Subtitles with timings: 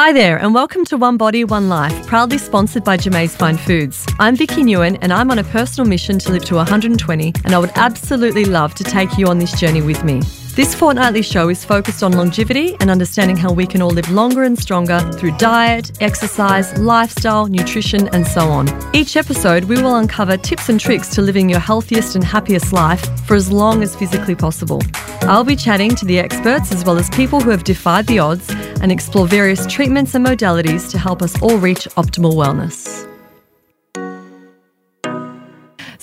[0.00, 4.06] Hi there, and welcome to One Body, One Life, proudly sponsored by Jamaise Fine Foods.
[4.20, 7.58] I'm Vicky Newen, and I'm on a personal mission to live to 120, and I
[7.58, 10.20] would absolutely love to take you on this journey with me.
[10.58, 14.42] This fortnightly show is focused on longevity and understanding how we can all live longer
[14.42, 18.66] and stronger through diet, exercise, lifestyle, nutrition, and so on.
[18.92, 23.06] Each episode, we will uncover tips and tricks to living your healthiest and happiest life
[23.24, 24.82] for as long as physically possible.
[25.20, 28.50] I'll be chatting to the experts as well as people who have defied the odds
[28.82, 33.07] and explore various treatments and modalities to help us all reach optimal wellness.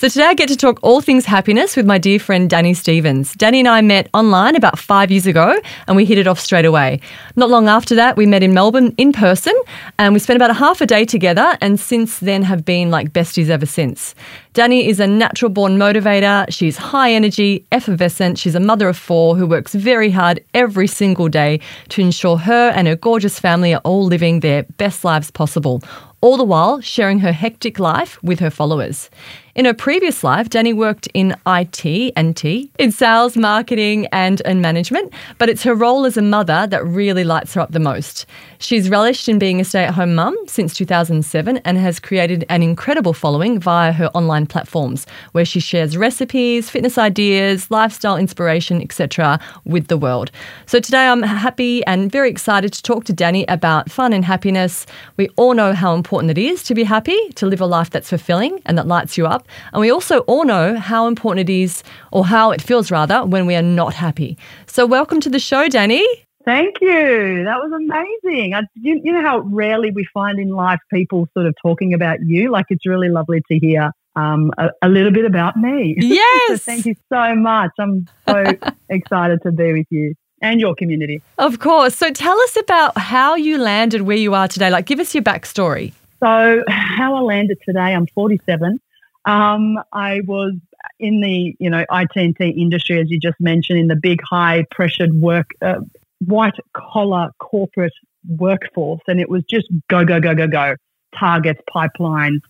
[0.06, 3.34] So today I get to talk all things happiness with my dear friend Danny Stevens.
[3.34, 6.64] Danny and I met online about five years ago and we hit it off straight
[6.66, 7.00] away.
[7.36, 9.60] Not long after that, we met in Melbourne in person
[9.98, 13.14] and we spent about a half a day together and since then have been like
[13.14, 14.14] besties ever since.
[14.54, 16.46] Danny is a natural born motivator.
[16.54, 18.38] She's high energy, effervescent.
[18.38, 22.70] She's a mother of four who works very hard every single day to ensure her
[22.76, 25.82] and her gorgeous family are all living their best lives possible
[26.22, 29.12] all the while sharing her hectic life with her followers.
[29.56, 34.62] In her previous life, Danny worked in IT and T, in sales, marketing, and, and
[34.62, 38.26] management, but it's her role as a mother that really lights her up the most.
[38.58, 42.64] She's relished in being a stay at home mum since 2007 and has created an
[42.64, 49.40] incredible following via her online platforms, where she shares recipes, fitness ideas, lifestyle inspiration, etc.,
[49.64, 50.32] with the world.
[50.66, 54.86] So today I'm happy and very excited to talk to Danny about fun and happiness.
[55.16, 58.10] We all know how important it is to be happy, to live a life that's
[58.10, 59.45] fulfilling and that lights you up.
[59.74, 63.46] And we also all know how important it is, or how it feels rather, when
[63.46, 64.38] we are not happy.
[64.68, 66.06] So, welcome to the show, Danny.
[66.46, 67.44] Thank you.
[67.44, 68.54] That was amazing.
[68.54, 72.20] I, you, you know how rarely we find in life people sort of talking about
[72.24, 72.52] you?
[72.52, 75.96] Like, it's really lovely to hear um, a, a, little bit about me.
[76.06, 76.50] Yes.
[76.50, 77.72] so thank you so much.
[77.80, 78.44] I'm so
[78.90, 81.22] excited to be with you and your community.
[81.40, 81.96] Of course.
[81.96, 84.70] So tell us about how you landed where you are today.
[84.70, 85.94] Like, give us your backstory.
[86.24, 88.80] So, how I landed today, I'm 47.
[89.26, 90.54] Um, I was
[91.00, 95.14] in the you know IT industry, as you just mentioned, in the big high pressured
[95.14, 95.80] work, uh,
[96.20, 97.94] white collar corporate
[98.28, 100.76] workforce, and it was just go go go go go
[101.18, 102.42] targets, pipelines,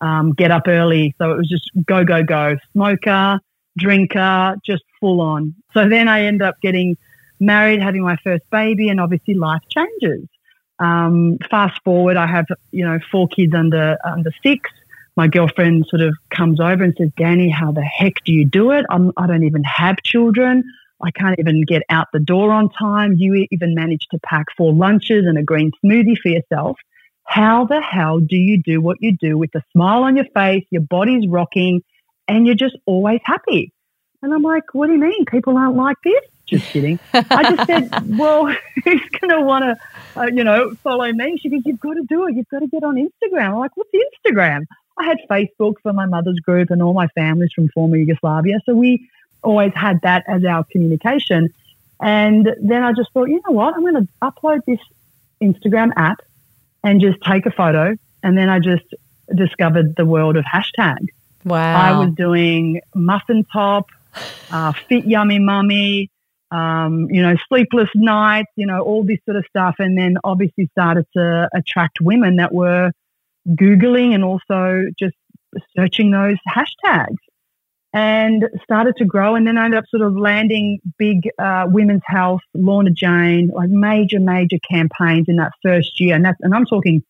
[0.00, 1.14] um, get up early.
[1.18, 3.38] So it was just go go go, smoker,
[3.78, 5.54] drinker, just full on.
[5.72, 6.96] So then I end up getting
[7.40, 10.28] married, having my first baby, and obviously life changes.
[10.80, 14.70] Um, fast forward, I have you know four kids under under six
[15.16, 18.72] my girlfriend sort of comes over and says, Danny, how the heck do you do
[18.72, 18.84] it?
[18.90, 20.64] I'm, I don't even have children.
[21.02, 23.14] I can't even get out the door on time.
[23.16, 26.78] You even manage to pack four lunches and a green smoothie for yourself.
[27.24, 30.64] How the hell do you do what you do with a smile on your face,
[30.70, 31.82] your body's rocking,
[32.28, 33.72] and you're just always happy?
[34.22, 35.24] And I'm like, what do you mean?
[35.26, 36.22] People aren't like this?
[36.46, 36.98] Just kidding.
[37.12, 38.46] I just said, well,
[38.84, 41.38] who's going to want to, uh, you know, follow me?
[41.40, 42.34] She goes, you've got to do it.
[42.34, 43.48] You've got to get on Instagram.
[43.48, 44.64] I'm like, what's Instagram?
[44.98, 48.60] I had Facebook for my mother's group and all my families from former Yugoslavia.
[48.64, 49.08] So we
[49.42, 51.48] always had that as our communication.
[52.00, 53.74] And then I just thought, you know what?
[53.74, 54.80] I'm going to upload this
[55.40, 56.20] Instagram app
[56.82, 57.96] and just take a photo.
[58.22, 58.84] And then I just
[59.34, 61.08] discovered the world of hashtag.
[61.44, 61.76] Wow.
[61.76, 63.88] I was doing muffin top,
[64.50, 66.10] uh, fit yummy mummy,
[66.50, 69.76] um, you know, sleepless nights, you know, all this sort of stuff.
[69.78, 72.92] And then obviously started to attract women that were
[73.48, 75.14] Googling and also just
[75.76, 77.16] searching those hashtags
[77.92, 79.36] and started to grow.
[79.36, 83.70] And then I ended up sort of landing big uh, women's health, Lorna Jane, like
[83.70, 86.16] major, major campaigns in that first year.
[86.16, 87.02] And that's, and I'm talking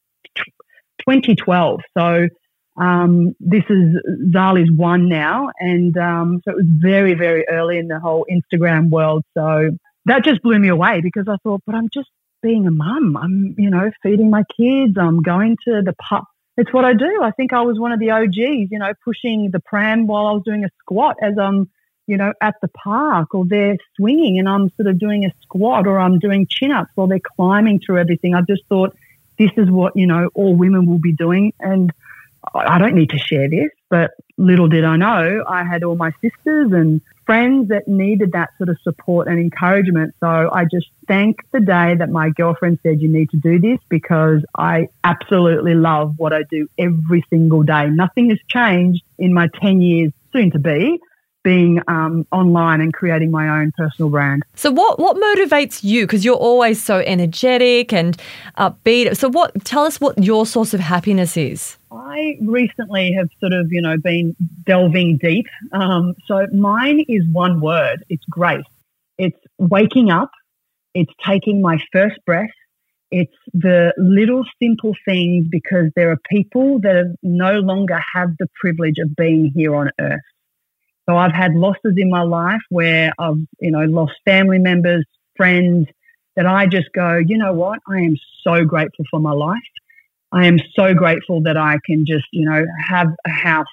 [1.09, 1.81] 2012.
[1.97, 2.29] So
[2.77, 3.97] um, this is
[4.35, 5.51] Zali's one now.
[5.59, 9.23] And um, so it was very, very early in the whole Instagram world.
[9.33, 9.71] So
[10.05, 12.11] that just blew me away because I thought, but I'm just
[12.45, 13.17] being a mum.
[13.17, 14.97] I'm, you know, feeding my kids.
[14.99, 16.25] I'm going to the pub.
[16.59, 17.23] It's what I do.
[17.23, 20.33] I think I was one of the OGs, you know, pushing the pram while I
[20.33, 21.71] was doing a squat as I'm,
[22.07, 25.87] you know, at the park or they're swinging and I'm sort of doing a squat
[25.87, 28.35] or I'm doing chin ups while they're climbing through everything.
[28.35, 28.95] I just thought
[29.39, 31.55] this is what, you know, all women will be doing.
[31.59, 31.93] And
[32.55, 36.13] I don't need to share this, but little did I know, I had all my
[36.21, 40.15] sisters and friends that needed that sort of support and encouragement.
[40.21, 43.79] So I just thank the day that my girlfriend said, You need to do this
[43.89, 47.89] because I absolutely love what I do every single day.
[47.89, 51.01] Nothing has changed in my 10 years soon to be
[51.45, 54.43] being um, online and creating my own personal brand.
[54.57, 56.05] So, what what motivates you?
[56.05, 58.17] Because you're always so energetic and
[58.59, 59.17] upbeat.
[59.17, 61.77] So, what tell us what your source of happiness is?
[61.93, 64.35] I recently have sort of you know been
[64.67, 65.47] delving deep.
[65.73, 68.05] Um, so, mine is one word.
[68.09, 68.65] It's grace.
[69.19, 70.33] It's waking up.
[70.95, 72.51] It's taking my first breath.
[73.11, 78.99] It's the little simple things because there are people that no longer have the privilege
[78.99, 80.21] of being here on earth.
[81.09, 85.05] So I've had losses in my life where I've, you know, lost family members,
[85.37, 85.89] friends
[86.37, 87.79] that I just go, you know what?
[87.89, 89.59] I am so grateful for my life.
[90.33, 93.67] I am so grateful that I can just, you know, have a house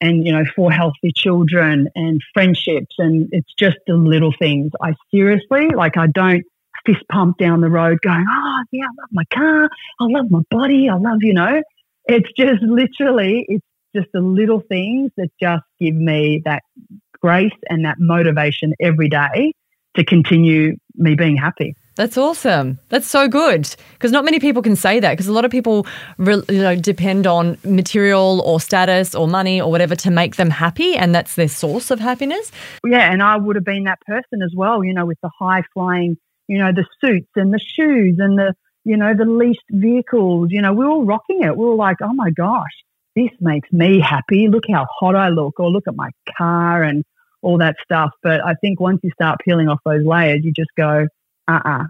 [0.00, 2.94] and, you know, four healthy children and friendships.
[2.98, 4.72] And it's just the little things.
[4.80, 6.44] I seriously, like, I don't
[6.86, 9.68] fist pump down the road going, oh, yeah, I love my car.
[10.00, 10.88] I love my body.
[10.88, 11.62] I love, you know,
[12.06, 16.62] it's just literally, it's just the little things that just give me that
[17.20, 19.52] grace and that motivation every day
[19.96, 21.74] to continue me being happy.
[21.96, 22.78] That's awesome.
[22.90, 25.84] That's so good because not many people can say that because a lot of people,
[26.18, 30.94] you know, depend on material or status or money or whatever to make them happy,
[30.94, 32.52] and that's their source of happiness.
[32.86, 34.84] Yeah, and I would have been that person as well.
[34.84, 38.54] You know, with the high flying, you know, the suits and the shoes and the,
[38.84, 40.50] you know, the leased vehicles.
[40.52, 41.56] You know, we were all rocking it.
[41.56, 42.84] We were like, oh my gosh,
[43.16, 44.48] this makes me happy.
[44.48, 47.04] Look how hot I look, or look at my car and
[47.42, 48.10] all that stuff.
[48.22, 51.06] But I think once you start peeling off those layers, you just go,
[51.48, 51.82] uh uh-uh.
[51.82, 51.84] uh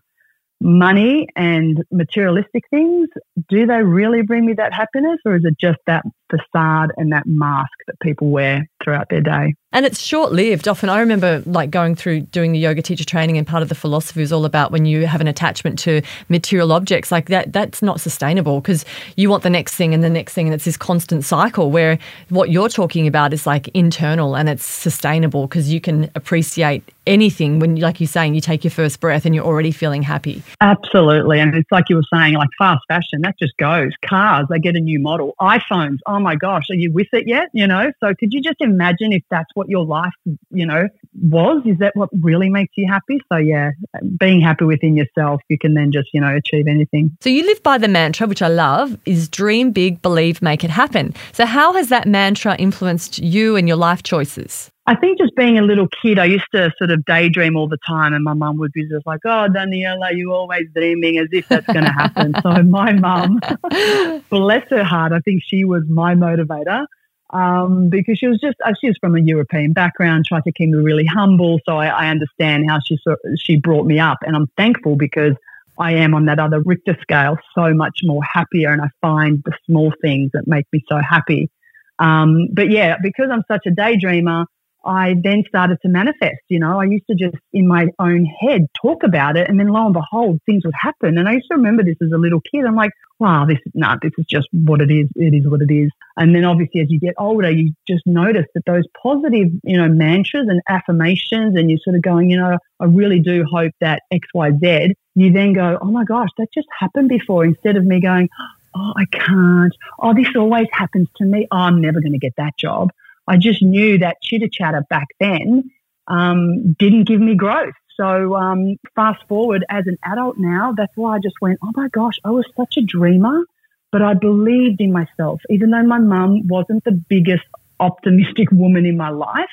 [0.61, 3.09] Money and materialistic things,
[3.49, 7.23] do they really bring me that happiness or is it just that facade and that
[7.27, 9.55] mask that people wear throughout their day?
[9.71, 10.67] And it's short lived.
[10.67, 13.75] Often I remember like going through doing the yoga teacher training and part of the
[13.75, 16.01] philosophy is all about when you have an attachment to
[16.31, 18.87] material objects like that that's not sustainable because
[19.17, 21.99] you want the next thing and the next thing and it's this constant cycle where
[22.31, 27.59] what you're talking about is like internal and it's sustainable because you can appreciate anything
[27.59, 30.43] when like you're saying you take your first breath and you're already feeling happy.
[30.61, 31.41] Absolutely.
[31.41, 33.93] And it's like you were saying like fast fashion that just goes.
[34.07, 35.35] Cars they get a new model.
[35.41, 37.49] iPhones, oh my gosh, are you with it yet?
[37.53, 37.91] You know?
[38.01, 40.13] So could you just imagine if that's what your life,
[40.51, 40.89] you know,
[41.21, 41.63] was?
[41.67, 43.21] Is that what really makes you happy?
[43.31, 43.73] So, yeah,
[44.19, 47.17] being happy within yourself, you can then just, you know, achieve anything.
[47.21, 50.71] So, you live by the mantra, which I love, is dream big, believe, make it
[50.71, 51.15] happen.
[51.33, 54.71] So, how has that mantra influenced you and your life choices?
[54.87, 57.77] I think just being a little kid, I used to sort of daydream all the
[57.87, 61.47] time, and my mum would be just like, "Oh, Daniela, you always dreaming as if
[61.47, 63.39] that's going to happen." so my mum,
[64.31, 66.87] bless her heart, I think she was my motivator
[67.31, 70.71] um, because she was just uh, she was from a European background, tried to keep
[70.71, 71.61] me really humble.
[71.67, 72.99] So I, I understand how she
[73.37, 75.35] she brought me up, and I'm thankful because
[75.79, 79.53] I am on that other Richter scale so much more happier, and I find the
[79.67, 81.51] small things that make me so happy.
[81.99, 84.47] Um, but yeah, because I'm such a daydreamer,
[84.85, 86.41] I then started to manifest.
[86.49, 89.69] You know, I used to just in my own head talk about it, and then
[89.69, 91.19] lo and behold, things would happen.
[91.19, 92.65] And I used to remember this as a little kid.
[92.65, 95.09] I'm like, wow, this is not, this is just what it is.
[95.17, 95.91] It is what it is.
[96.17, 99.89] And then obviously, as you get older, you just notice that those positive, you know,
[99.89, 104.03] mantras and affirmations, and you're sort of going, you know, I really do hope that
[104.11, 104.95] X, Y, Z.
[105.15, 107.45] You then go, oh my gosh, that just happened before.
[107.45, 108.29] Instead of me going,
[108.77, 109.75] oh, I can't.
[109.99, 111.49] Oh, this always happens to me.
[111.51, 112.91] Oh, I'm never going to get that job.
[113.29, 115.71] I just knew that chitter chatter back then
[116.09, 117.75] um, didn't give me growth.
[117.97, 121.89] So um, fast forward as an adult now, that's why I just went, oh my
[121.89, 123.45] gosh, I was such a dreamer,
[123.91, 125.41] but I believed in myself.
[125.51, 127.45] Even though my mum wasn't the biggest
[127.81, 129.51] optimistic woman in my life,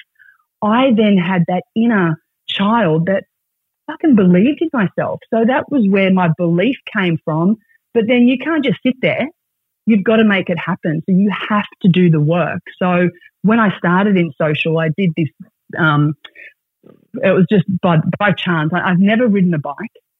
[0.62, 3.24] I then had that inner child that
[3.88, 5.19] fucking believed in myself.
[5.33, 7.57] So that was where my belief came from.
[7.94, 9.28] But then you can't just sit there
[9.86, 11.02] you've got to make it happen.
[11.07, 12.62] So you have to do the work.
[12.78, 13.09] So
[13.42, 15.30] when I started in social, I did this.
[15.78, 16.16] Um,
[17.24, 18.71] it was just by by chance.
[18.74, 19.76] I, have never ridden a bike,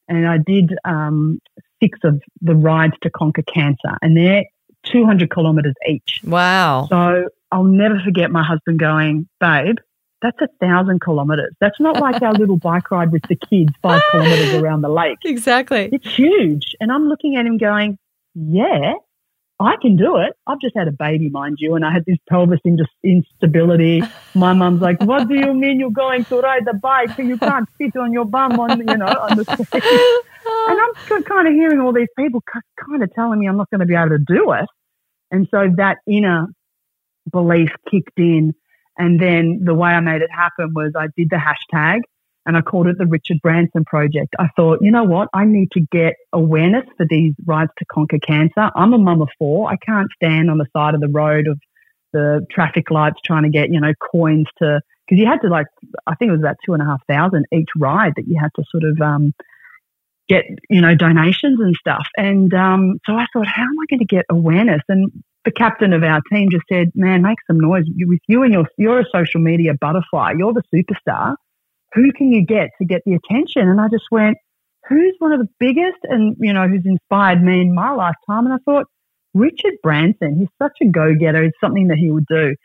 [0.08, 1.40] and I did um,
[1.82, 4.46] six of the rides to conquer cancer, and they're
[4.86, 6.22] 200 kilometers each.
[6.24, 6.88] Wow!
[6.90, 9.78] So I'll never forget my husband going, "Babe,
[10.22, 11.54] that's a thousand kilometers.
[11.60, 15.18] That's not like our little bike ride with the kids, five kilometers around the lake.
[15.24, 15.90] Exactly.
[15.92, 16.76] It's huge.
[16.80, 17.98] And I'm looking at him going,
[18.34, 18.94] yeah,
[19.60, 20.34] I can do it.
[20.48, 22.60] I've just had a baby, mind you, and I had this pelvis
[23.04, 24.04] instability.
[24.34, 27.38] My mum's like, "What do you mean you're going to ride the bike and you
[27.38, 29.84] can't sit on your bum on you know on the stage?"
[30.68, 32.44] and I'm kind of hearing all these people
[32.78, 34.68] kind of telling me I'm not going to be able to do it,
[35.32, 36.48] and so that inner
[37.32, 38.54] belief kicked in.
[38.98, 42.02] And then the way I made it happen was I did the hashtag
[42.46, 44.36] and I called it the Richard Branson Project.
[44.40, 45.30] I thought, you know what?
[45.34, 48.70] I need to get awareness for these rides to conquer cancer.
[48.76, 49.70] I'm a mum of four.
[49.70, 51.60] I can't stand on the side of the road of
[52.14, 55.68] the traffic lights trying to get, you know, coins to, because you had to like,
[56.08, 58.52] I think it was about two and a half thousand each ride that you had
[58.56, 59.34] to sort of um,
[60.30, 62.06] get, you know, donations and stuff.
[62.16, 64.82] And um, so I thought, how am I going to get awareness?
[64.88, 65.12] And
[65.46, 67.86] the captain of our team just said, man, make some noise.
[67.88, 70.34] With you and your, you're a social media butterfly.
[70.38, 71.36] You're the superstar
[71.94, 73.70] who can you get to get the attention?
[73.70, 74.38] And I just went,
[74.88, 78.46] who's one of the biggest and, you know, who's inspired me in my lifetime?
[78.46, 78.86] And I thought,
[79.34, 81.44] Richard Branson, he's such a go getter.
[81.44, 82.56] It's something that he would do.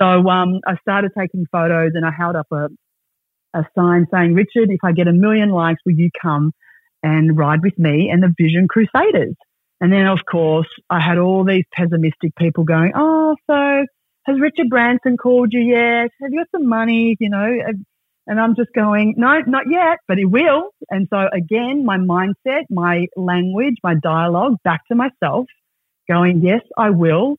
[0.00, 2.68] So um, I started taking photos and I held up a,
[3.54, 6.52] a sign saying, Richard, if I get a million likes, will you come
[7.02, 9.34] and ride with me and the Vision Crusaders?
[9.80, 13.84] And then, of course, I had all these pessimistic people going, Oh, so
[14.26, 16.10] has Richard Branson called you yet?
[16.20, 17.16] Have you got some money?
[17.18, 17.58] You know,
[18.26, 20.70] and I'm just going, no, not yet, but he will.
[20.90, 25.46] And so again, my mindset, my language, my dialogue back to myself,
[26.08, 27.36] going, yes, I will.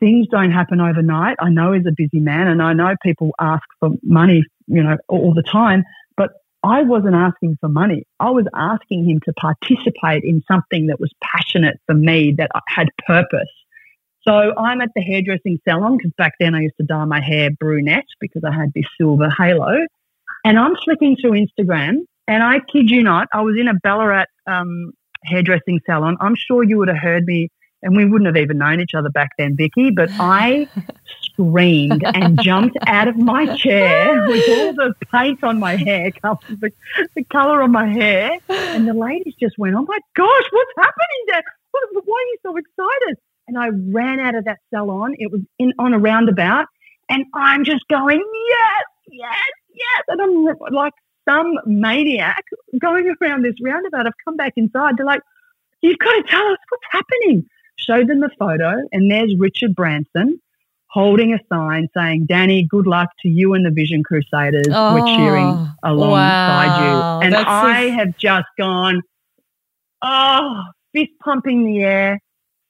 [0.00, 1.36] Things don't happen overnight.
[1.40, 4.96] I know he's a busy man and I know people ask for money, you know,
[5.08, 5.84] all the time,
[6.16, 6.30] but
[6.62, 8.04] I wasn't asking for money.
[8.20, 12.88] I was asking him to participate in something that was passionate for me, that had
[13.06, 13.48] purpose.
[14.26, 17.50] So I'm at the hairdressing salon because back then I used to dye my hair
[17.50, 19.86] brunette because I had this silver halo.
[20.46, 24.26] And I'm flicking through Instagram, and I kid you not, I was in a Ballarat
[24.46, 24.92] um,
[25.24, 26.16] hairdressing salon.
[26.20, 27.48] I'm sure you would have heard me,
[27.82, 30.68] and we wouldn't have even known each other back then, Vicky, but I
[31.22, 36.70] screamed and jumped out of my chair with all the paint on my hair, the,
[37.16, 38.38] the colour on my hair.
[38.48, 41.42] And the ladies just went, Oh my gosh, what's happening there?
[41.72, 43.16] What, why are you so excited?
[43.48, 45.16] And I ran out of that salon.
[45.18, 46.66] It was in on a roundabout.
[47.08, 49.44] And I'm just going, Yes, yes,
[49.76, 50.02] yes.
[50.08, 50.94] And I'm like
[51.28, 52.44] some maniac
[52.80, 54.06] going around this roundabout.
[54.06, 54.96] I've come back inside.
[54.96, 55.22] They're like,
[55.82, 57.46] you've got to tell us what's happening.
[57.78, 60.40] Showed them the photo, and there's Richard Branson
[60.88, 64.66] holding a sign saying, Danny, good luck to you and the Vision Crusaders.
[64.70, 67.18] Oh, We're cheering alongside wow.
[67.20, 67.24] you.
[67.26, 69.02] And That's I a- have just gone,
[70.00, 70.62] oh,
[70.94, 72.18] fist pumping the air,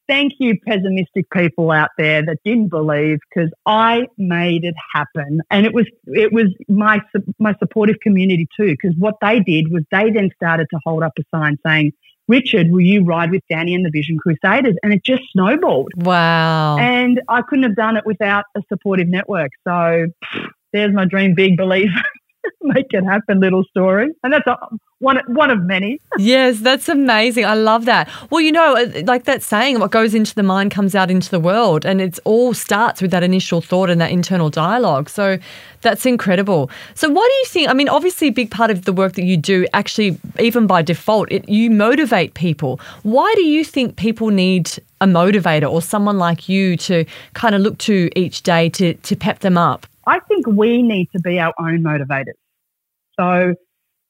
[0.09, 5.67] thank you, pessimistic people out there that didn't believe, because I made it happen, and
[5.67, 7.01] it was it was my
[7.39, 8.71] my supportive community too.
[8.71, 11.93] Because what they did was they then started to hold up a sign saying,
[12.29, 15.93] "Richard, will you ride with Danny and the Vision Crusaders?" And it just snowballed.
[15.97, 16.79] Wow!
[16.79, 19.51] And I couldn't have done it without a supportive network.
[19.67, 20.07] So
[20.73, 21.91] there's my dream big belief.
[22.63, 24.57] Make it happen, little story, and that's a,
[24.99, 26.01] one one of many.
[26.17, 27.45] yes, that's amazing.
[27.45, 28.09] I love that.
[28.31, 31.41] Well, you know, like that saying, what goes into the mind comes out into the
[31.41, 35.11] world, and it all starts with that initial thought and that internal dialogue.
[35.11, 35.39] So
[35.83, 36.71] that's incredible.
[36.95, 37.69] So, what do you think?
[37.69, 40.81] I mean, obviously, a big part of the work that you do, actually, even by
[40.81, 42.81] default, it, you motivate people.
[43.03, 44.71] Why do you think people need
[45.03, 49.15] a motivator or someone like you to kind of look to each day to to
[49.15, 49.87] pep them up?
[50.07, 52.39] I think we need to be our own motivators.
[53.19, 53.55] So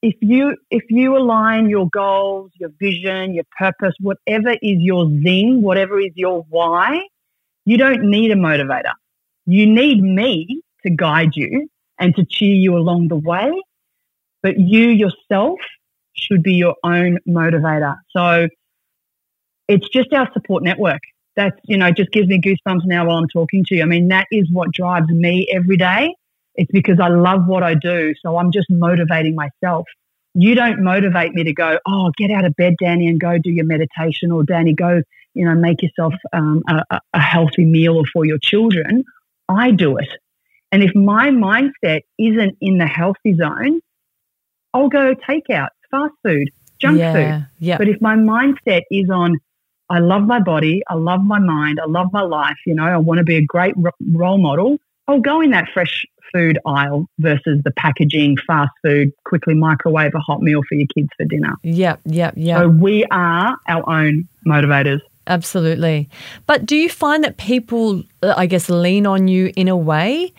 [0.07, 5.63] if you if you align your goals, your vision, your purpose, whatever is your zing,
[5.63, 7.01] whatever is your why,
[7.65, 8.93] you don't need a motivator.
[9.47, 13.51] You need me to guide you and to cheer you along the way,
[14.43, 15.59] but you yourself
[16.13, 17.97] should be your own motivator.
[18.11, 18.47] So
[19.67, 21.01] it's just our support network.
[21.35, 23.83] That's, you know, just gives me goosebumps now while I'm talking to you.
[23.83, 26.15] I mean, that is what drives me every day
[26.57, 28.15] it's because I love what I do.
[28.23, 29.87] So I'm just motivating myself.
[30.35, 33.51] You don't motivate me to go, oh, get out of bed, Danny, and go do
[33.51, 35.03] your meditation, or Danny, go,
[35.35, 39.05] you know, make yourself um, a, a healthy meal for your children.
[39.49, 40.09] I do it.
[40.73, 43.81] And if my mindset isn't in the healthy zone,
[44.75, 47.49] I'll go takeout, fast food, junk yeah, food.
[47.61, 47.79] Yeah.
[47.79, 49.39] But if my mindset is on,
[49.89, 52.97] I love my body, I love my mind, I love my life, you know, I
[52.97, 53.75] want to be a great
[54.13, 59.55] role model, I'll go in that fresh food aisle versus the packaging, fast food, quickly
[59.55, 61.55] microwave a hot meal for your kids for dinner.
[61.63, 62.59] Yeah, yeah, yeah.
[62.59, 65.01] So we are our own motivators.
[65.27, 66.09] Absolutely.
[66.47, 70.33] But do you find that people, uh, I guess, lean on you in a way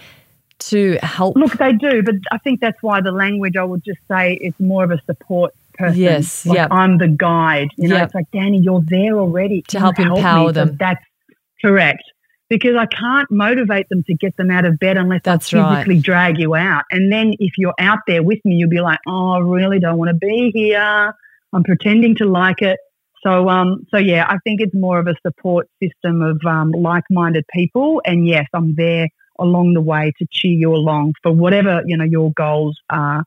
[0.59, 1.35] to help?
[1.35, 4.59] Look, they do, but I think that's why the language I would just say it's
[4.59, 5.99] more of a support person.
[5.99, 6.67] Yes, like yeah.
[6.71, 7.69] I'm the guide.
[7.75, 8.05] You know, yep.
[8.05, 10.69] it's like Danny, you're there already to help, help empower them.
[10.69, 11.03] So that's
[11.61, 12.03] correct
[12.49, 15.95] because I can't motivate them to get them out of bed unless That's I physically
[15.95, 16.03] right.
[16.03, 16.83] drag you out.
[16.91, 19.97] And then if you're out there with me, you'll be like, "Oh, I really don't
[19.97, 21.13] want to be here.
[21.53, 22.79] I'm pretending to like it."
[23.23, 27.45] So, um, so yeah, I think it's more of a support system of um, like-minded
[27.53, 28.01] people.
[28.05, 29.07] And yes, I'm there
[29.39, 33.23] along the way to cheer you along for whatever you know your goals are.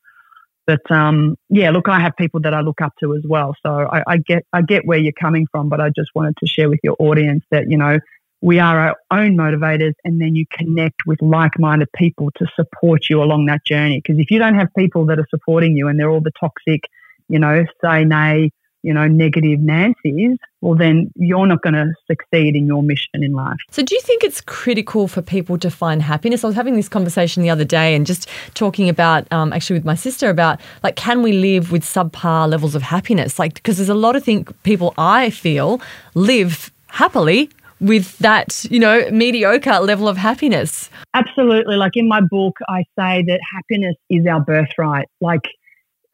[0.66, 3.56] But um, yeah, look, I have people that I look up to as well.
[3.62, 6.46] So I, I get I get where you're coming from, but I just wanted to
[6.46, 7.98] share with your audience that you know
[8.40, 13.22] we are our own motivators and then you connect with like-minded people to support you
[13.22, 16.10] along that journey because if you don't have people that are supporting you and they're
[16.10, 16.82] all the toxic
[17.28, 18.50] you know say nay
[18.82, 23.32] you know, negative Nancy's, well, then you're not going to succeed in your mission in
[23.32, 23.58] life.
[23.70, 26.44] So, do you think it's critical for people to find happiness?
[26.44, 29.84] I was having this conversation the other day and just talking about, um, actually, with
[29.84, 33.38] my sister about, like, can we live with subpar levels of happiness?
[33.38, 35.80] Like, because there's a lot of think people I feel
[36.14, 40.90] live happily with that, you know, mediocre level of happiness.
[41.14, 41.76] Absolutely.
[41.76, 45.08] Like in my book, I say that happiness is our birthright.
[45.20, 45.42] Like,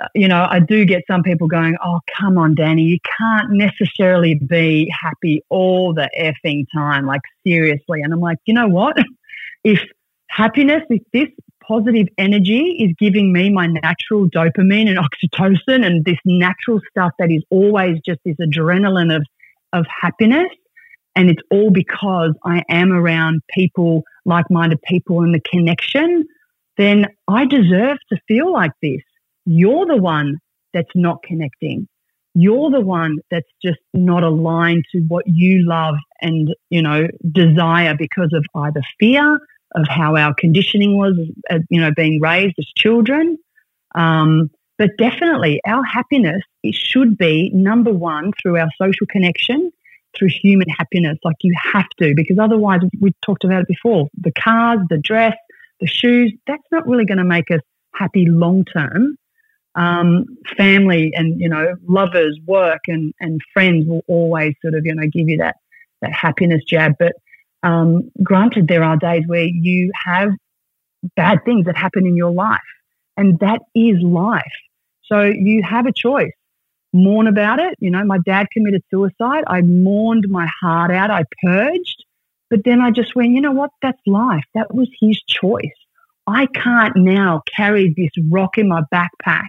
[0.03, 3.53] uh, you know, I do get some people going, oh, come on, Danny, you can't
[3.53, 8.01] necessarily be happy all the effing time, like seriously.
[8.03, 8.97] And I'm like, you know what?
[9.65, 9.81] if
[10.29, 11.29] happiness, if this
[11.67, 14.99] positive energy is giving me my natural dopamine and
[15.35, 19.25] oxytocin and this natural stuff that is always just this adrenaline of,
[19.73, 20.49] of happiness,
[21.17, 26.25] and it's all because I am around people, like minded people, and the connection,
[26.77, 29.01] then I deserve to feel like this.
[29.47, 30.37] You're the one
[30.75, 31.89] that's not connecting.
[32.35, 37.97] You're the one that's just not aligned to what you love and, you know, desire
[37.97, 39.39] because of either fear
[39.75, 41.19] of how our conditioning was,
[41.51, 43.39] uh, you know, being raised as children.
[43.95, 49.73] Um, but definitely our happiness, it should be number one through our social connection,
[50.17, 51.19] through human happiness.
[51.25, 55.37] Like you have to, because otherwise, we talked about it before the cars, the dress,
[55.81, 57.61] the shoes, that's not really going to make us
[57.95, 59.17] happy long term
[59.77, 60.25] um,
[60.57, 65.07] family and you know lovers, work and and friends will always sort of you know
[65.13, 65.57] give you that
[66.01, 66.95] that happiness jab.
[66.99, 67.13] But
[67.63, 70.31] um, granted, there are days where you have
[71.15, 72.59] bad things that happen in your life,
[73.17, 74.43] and that is life.
[75.05, 76.33] So you have a choice.
[76.97, 77.77] Mourn about it.
[77.79, 79.45] You know, my dad committed suicide.
[79.47, 81.11] I mourned my heart out.
[81.11, 82.05] I purged.
[82.49, 83.71] But then I just went, you know what?
[83.83, 84.45] That's life.
[84.55, 85.75] That was his choice.
[86.27, 89.49] I can't now carry this rock in my backpack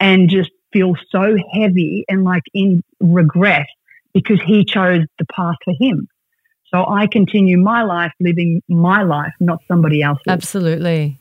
[0.00, 3.66] and just feel so heavy and like in regret
[4.14, 6.08] because he chose the path for him.
[6.72, 10.24] So I continue my life living my life, not somebody else's.
[10.28, 11.18] Absolutely.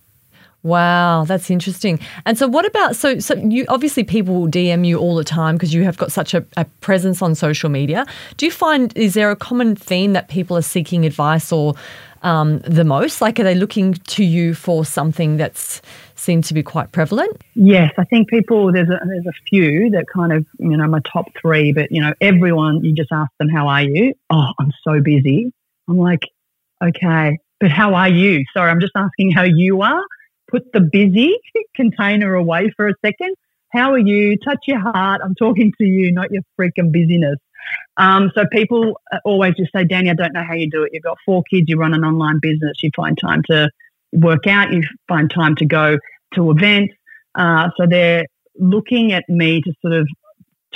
[0.63, 1.99] Wow, that's interesting.
[2.25, 3.19] And so, what about so?
[3.19, 6.33] So, you obviously people will DM you all the time because you have got such
[6.33, 8.05] a, a, presence on social media.
[8.37, 11.75] Do you find is there a common theme that people are seeking advice or
[12.23, 13.21] um, the most?
[13.21, 15.81] Like, are they looking to you for something that's
[16.15, 17.39] seem to be quite prevalent?
[17.53, 21.01] Yes, I think people there's a there's a few that kind of you know my
[21.11, 24.15] top three, but you know everyone you just ask them how are you?
[24.31, 25.53] Oh, I'm so busy.
[25.87, 26.23] I'm like,
[26.83, 28.43] okay, but how are you?
[28.53, 30.03] Sorry, I'm just asking how you are.
[30.49, 31.37] Put the busy
[31.75, 33.35] container away for a second.
[33.73, 34.37] How are you?
[34.37, 35.21] Touch your heart.
[35.23, 37.37] I'm talking to you, not your freaking busyness.
[37.97, 40.91] Um, so people always just say, Danny, I don't know how you do it.
[40.93, 43.69] You've got four kids, you run an online business, you find time to
[44.13, 45.97] work out, you find time to go
[46.35, 46.93] to events.
[47.35, 48.25] Uh, so they're
[48.57, 50.07] looking at me to sort of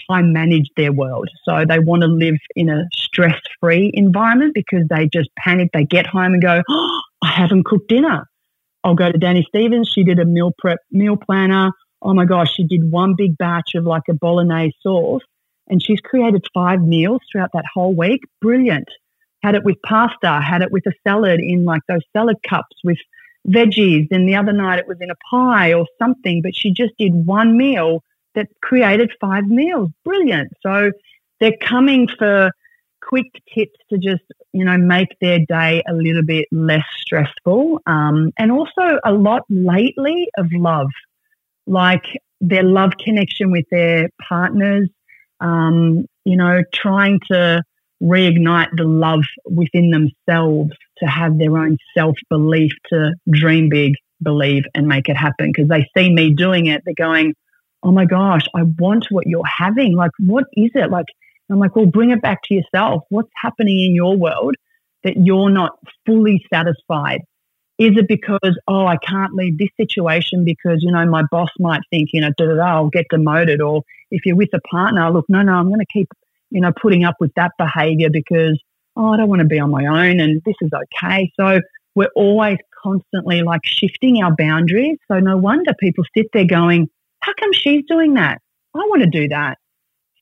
[0.09, 1.29] time manage their world.
[1.43, 5.69] So they want to live in a stress free environment because they just panic.
[5.73, 8.27] They get home and go, oh, I haven't cooked dinner.
[8.83, 9.91] I'll go to Danny Stevens.
[9.93, 11.71] She did a meal prep meal planner.
[12.01, 15.21] Oh my gosh, she did one big batch of like a bolognese sauce
[15.67, 18.21] and she's created five meals throughout that whole week.
[18.41, 18.87] Brilliant.
[19.43, 22.97] Had it with pasta, had it with a salad in like those salad cups with
[23.47, 24.07] veggies.
[24.09, 27.25] Then the other night it was in a pie or something, but she just did
[27.25, 28.03] one meal
[28.35, 29.89] that created five meals.
[30.05, 30.51] Brilliant.
[30.61, 30.91] So
[31.39, 32.51] they're coming for
[33.01, 37.79] quick tips to just, you know, make their day a little bit less stressful.
[37.85, 40.89] Um, and also a lot lately of love,
[41.67, 42.05] like
[42.41, 44.89] their love connection with their partners,
[45.39, 47.63] um, you know, trying to
[48.01, 54.63] reignite the love within themselves to have their own self belief to dream big, believe,
[54.73, 55.51] and make it happen.
[55.53, 57.35] Because they see me doing it, they're going,
[57.83, 59.95] Oh my gosh, I want what you're having.
[59.95, 60.91] Like, what is it?
[60.91, 61.07] Like,
[61.51, 63.03] I'm like, Well, bring it back to yourself.
[63.09, 64.55] What's happening in your world
[65.03, 67.21] that you're not fully satisfied?
[67.79, 71.81] Is it because, oh, I can't leave this situation because, you know, my boss might
[71.89, 73.59] think, you know, da da da, I'll get demoted.
[73.59, 76.07] Or if you're with a partner, look, no, no, I'm going to keep
[76.51, 78.61] you know, putting up with that behavior because,
[78.95, 81.31] oh, I don't want to be on my own and this is okay.
[81.39, 81.61] So
[81.95, 84.97] we're always constantly like shifting our boundaries.
[85.07, 86.89] So no wonder people sit there going,
[87.21, 88.39] how come she's doing that?
[88.75, 89.57] I want to do that.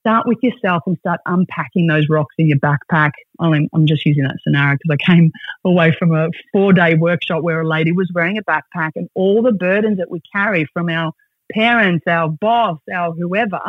[0.02, 3.12] Start with yourself and start unpacking those rocks in your backpack.
[3.40, 5.32] I'm, just using that scenario because I came
[5.66, 9.42] away from a four day workshop where a lady was wearing a backpack and all
[9.42, 11.12] the burdens that we carry from our
[11.52, 13.62] parents, our boss, our whoever,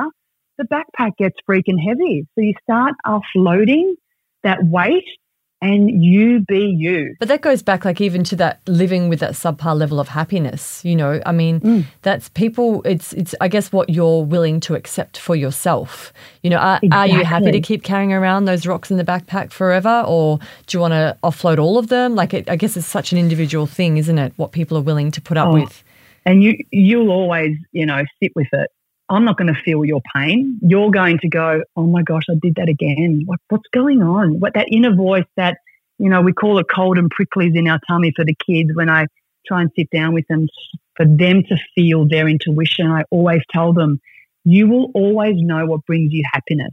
[0.59, 2.27] the backpack gets freaking heavy.
[2.35, 3.95] So you start offloading
[4.43, 5.07] that weight
[5.63, 7.15] and you be you.
[7.19, 10.83] But that goes back, like, even to that living with that subpar level of happiness.
[10.85, 11.85] You know, I mean, mm.
[12.03, 16.13] that's people, it's, it's, I guess, what you're willing to accept for yourself.
[16.43, 16.99] You know, are, exactly.
[16.99, 20.77] are you happy to keep carrying around those rocks in the backpack forever, or do
[20.77, 22.15] you want to offload all of them?
[22.15, 24.33] Like, it, I guess it's such an individual thing, isn't it?
[24.37, 25.55] What people are willing to put up oh.
[25.55, 25.85] with.
[26.27, 28.71] And you, you'll always, you know, sit with it
[29.11, 30.59] I'm not going to feel your pain.
[30.63, 33.23] You're going to go, oh my gosh, I did that again.
[33.27, 34.39] What, what's going on?
[34.39, 35.59] What that inner voice that,
[35.99, 38.89] you know, we call it cold and pricklies in our tummy for the kids when
[38.89, 39.07] I
[39.47, 40.47] try and sit down with them
[40.97, 42.87] for them to feel their intuition.
[42.87, 44.01] I always tell them,
[44.45, 46.73] you will always know what brings you happiness.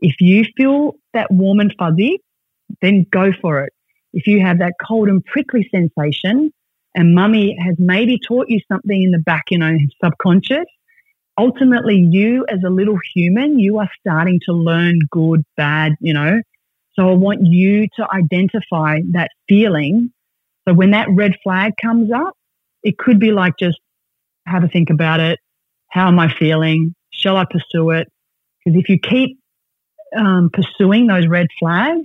[0.00, 2.20] If you feel that warm and fuzzy,
[2.82, 3.72] then go for it.
[4.12, 6.52] If you have that cold and prickly sensation
[6.94, 10.66] and mummy has maybe taught you something in the back, you know, subconscious,
[11.38, 16.42] ultimately you as a little human, you are starting to learn good, bad, you know.
[16.94, 20.12] So I want you to identify that feeling.
[20.66, 22.34] So when that red flag comes up,
[22.82, 23.78] it could be like just
[24.46, 25.38] have a think about it.
[25.88, 26.94] How am I feeling?
[27.10, 28.08] Shall I pursue it?
[28.64, 29.38] Because if you keep
[30.16, 32.02] um, pursuing those red flags,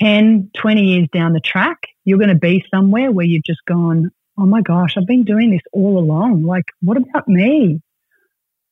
[0.00, 4.10] 10, 20 years down the track, you're going to be somewhere where you've just gone,
[4.36, 6.42] oh my gosh, I've been doing this all along.
[6.42, 7.80] Like, what about me?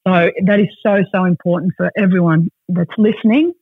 [0.06, 3.52] So that is so, so important for everyone that's listening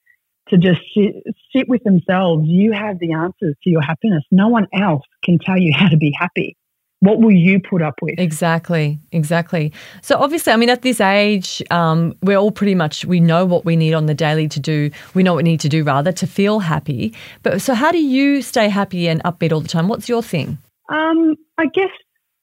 [0.49, 1.17] to just sit,
[1.55, 2.47] sit with themselves.
[2.47, 4.25] You have the answers to your happiness.
[4.31, 6.57] No one else can tell you how to be happy
[7.01, 8.15] what will you put up with?
[8.19, 9.73] Exactly, exactly.
[10.03, 13.65] So obviously, I mean, at this age, um, we're all pretty much we know what
[13.65, 14.91] we need on the daily to do.
[15.15, 17.15] We know what we need to do rather to feel happy.
[17.43, 19.89] But so, how do you stay happy and upbeat all the time?
[19.89, 20.59] What's your thing?
[20.89, 21.91] Um, I guess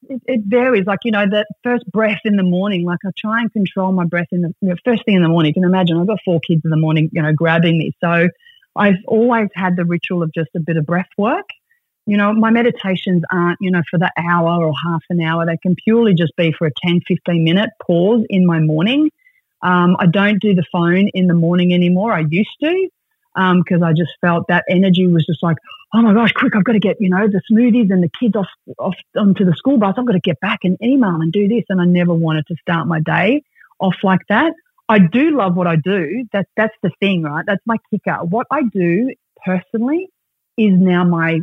[0.08, 0.86] it, it, varies.
[0.86, 4.04] Like, you know, that first breath in the morning, like I try and control my
[4.04, 5.50] breath in the you know, first thing in the morning.
[5.50, 7.92] You can imagine I've got four kids in the morning, you know, grabbing me.
[8.02, 8.28] So
[8.76, 11.46] I've always had the ritual of just a bit of breath work.
[12.06, 15.44] You know, my meditations aren't, you know, for the hour or half an hour.
[15.44, 19.10] They can purely just be for a 10, 15 minute pause in my morning.
[19.62, 22.12] Um, I don't do the phone in the morning anymore.
[22.12, 22.88] I used to
[23.34, 25.56] because um, I just felt that energy was just like,
[25.94, 28.34] oh my gosh, quick, I've got to get, you know, the smoothies and the kids
[28.36, 29.94] off, off onto the school bus.
[29.96, 31.64] I've got to get back and email and do this.
[31.68, 33.42] And I never wanted to start my day
[33.80, 34.52] off like that.
[34.88, 36.26] I do love what I do.
[36.32, 37.44] That's, that's the thing, right?
[37.46, 38.24] That's my kicker.
[38.24, 39.12] What I do
[39.44, 40.08] personally
[40.56, 41.40] is now my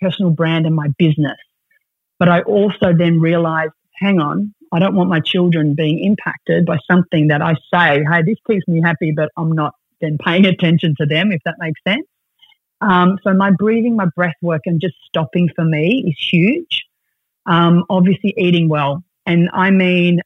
[0.00, 1.36] personal brand and my business.
[2.18, 6.78] But I also then realized, hang on, I don't want my children being impacted by
[6.90, 10.94] something that I say, hey, this keeps me happy, but I'm not then paying attention
[11.00, 12.06] to them, if that makes sense.
[12.80, 16.84] Um, so my breathing, my breath work, and just stopping for me is huge.
[17.46, 20.20] Um, obviously, eating well, and I mean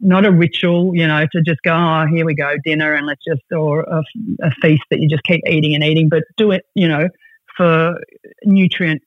[0.00, 3.22] not a ritual, you know, to just go, oh, here we go, dinner, and let's
[3.26, 4.02] just, or a,
[4.42, 7.08] a feast that you just keep eating and eating, but do it, you know,
[7.56, 8.00] for
[8.44, 9.02] nutrient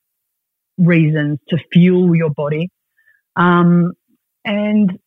[0.77, 2.69] reasons to fuel your body.
[3.36, 3.93] Um,
[4.43, 4.99] and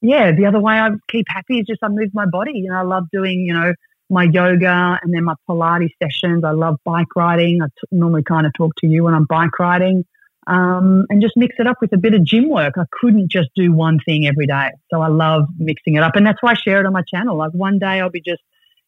[0.00, 2.52] yeah, the other way I keep happy is just I move my body.
[2.54, 3.72] You know, I love doing, you know,
[4.14, 6.44] my yoga and then my Pilates sessions.
[6.44, 7.60] I love bike riding.
[7.60, 10.04] I t- normally kind of talk to you when I'm bike riding
[10.46, 12.74] um, and just mix it up with a bit of gym work.
[12.78, 14.70] I couldn't just do one thing every day.
[14.90, 16.16] So I love mixing it up.
[16.16, 17.36] And that's why I share it on my channel.
[17.36, 18.42] Like one day I'll be just,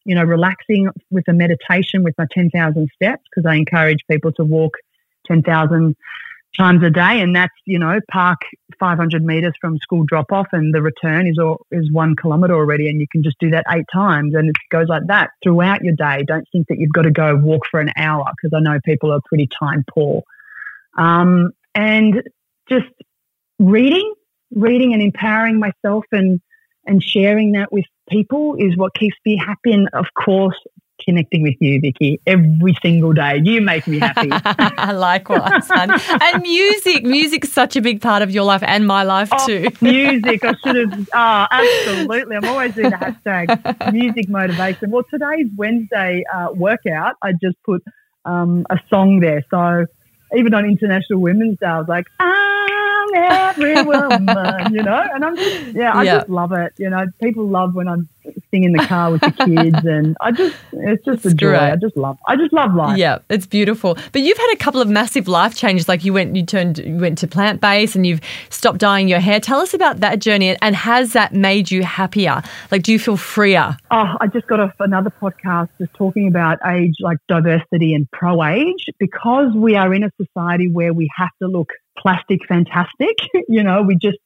[0.05, 4.43] you know, relaxing with a meditation with my 10,000 steps because I encourage people to
[4.43, 4.73] walk
[5.25, 5.95] 10,000
[6.57, 8.39] times a day, and that's you know park
[8.79, 12.89] 500 meters from school drop off, and the return is all, is one kilometer already,
[12.89, 15.95] and you can just do that eight times, and it goes like that throughout your
[15.95, 16.23] day.
[16.27, 19.11] Don't think that you've got to go walk for an hour because I know people
[19.11, 20.23] are pretty time poor,
[20.97, 22.23] um, and
[22.69, 22.87] just
[23.59, 24.13] reading,
[24.51, 26.39] reading, and empowering myself and
[26.85, 29.73] and sharing that with people is what keeps me happy.
[29.73, 30.55] And of course,
[31.03, 33.39] connecting with you, Vicky, every single day.
[33.43, 34.29] You make me happy.
[34.93, 35.95] Likewise, honey.
[36.21, 37.03] And music.
[37.03, 39.69] Music's such a big part of your life and my life oh, too.
[39.81, 40.43] music.
[40.43, 41.09] I should have.
[41.17, 42.35] Oh, absolutely.
[42.35, 44.91] I'm always doing the hashtag music motivation.
[44.91, 47.83] Well, today's Wednesday uh, workout, I just put
[48.25, 49.43] um, a song there.
[49.49, 49.85] So
[50.35, 52.05] even on International Women's Day, I was like,
[53.15, 55.03] I'm every woman, you know?
[55.13, 56.73] And I'm just, yeah, I just love it.
[56.77, 58.07] You know, people love when I'm
[58.51, 61.49] sing in the car with the kids, and I just it's just it's a joy.
[61.49, 61.59] Great.
[61.59, 62.97] I just love I just love life.
[62.97, 63.97] Yeah, it's beautiful.
[64.11, 65.87] But you've had a couple of massive life changes.
[65.87, 69.19] Like you went you turned you went to plant based, and you've stopped dyeing your
[69.19, 69.39] hair.
[69.39, 72.41] Tell us about that journey, and has that made you happier?
[72.71, 73.77] Like, do you feel freer?
[73.91, 78.43] Oh, I just got off another podcast just talking about age, like diversity and pro
[78.43, 83.15] age, because we are in a society where we have to look plastic fantastic.
[83.47, 84.17] you know, we just,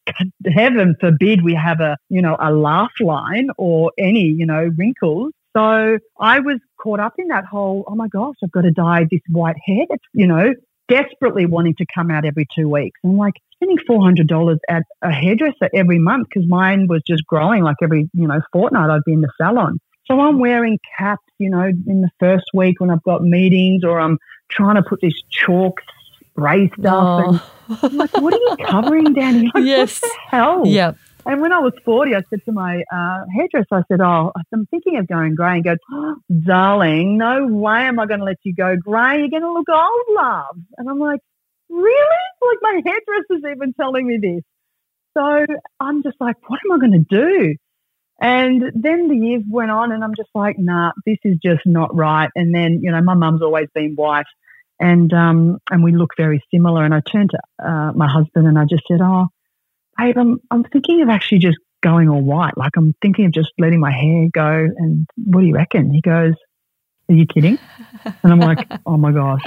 [0.46, 5.32] heaven forbid we have a, you know, a laugh line or any, you know, wrinkles.
[5.56, 9.06] So I was caught up in that whole, oh my gosh, I've got to dye
[9.10, 9.86] this white hair.
[9.90, 10.54] That's, you know,
[10.88, 13.00] desperately wanting to come out every two weeks.
[13.04, 17.78] And like spending $400 at a hairdresser every month because mine was just growing like
[17.82, 19.80] every, you know, fortnight I'd be in the salon.
[20.06, 24.00] So I'm wearing caps, you know, in the first week when I've got meetings or
[24.00, 24.18] I'm
[24.50, 25.82] trying to put this chalk
[26.32, 27.26] spray stuff.
[27.28, 27.52] Oh.
[27.70, 29.52] And I'm like, what are you covering, Danny?
[29.54, 30.02] Like, yes.
[30.02, 30.62] What the hell?
[30.66, 30.98] Yep.
[31.26, 34.66] And when I was 40, I said to my uh, hairdresser, I said, Oh, I'm
[34.68, 35.56] thinking of going grey.
[35.56, 36.16] And goes, oh,
[36.46, 39.20] Darling, no way am I going to let you go grey.
[39.20, 40.56] You're going to look old, love.
[40.78, 41.20] And I'm like,
[41.70, 41.96] Really?
[42.42, 44.44] Like my hairdresser's even telling me this.
[45.16, 45.46] So
[45.80, 47.56] I'm just like, What am I going to do?
[48.20, 51.96] And then the years went on, and I'm just like, Nah, this is just not
[51.96, 52.30] right.
[52.36, 54.26] And then, you know, my mum's always been white.
[54.82, 56.84] And um, and we look very similar.
[56.84, 59.28] And I turned to uh, my husband and I just said, "Oh,
[59.98, 62.58] babe, I'm, I'm thinking of actually just going all white.
[62.58, 64.68] Like I'm thinking of just letting my hair go.
[64.78, 65.92] And what do you reckon?
[65.92, 66.34] He goes,
[67.10, 67.58] Are you kidding?
[68.24, 69.44] And I'm like, Oh my gosh.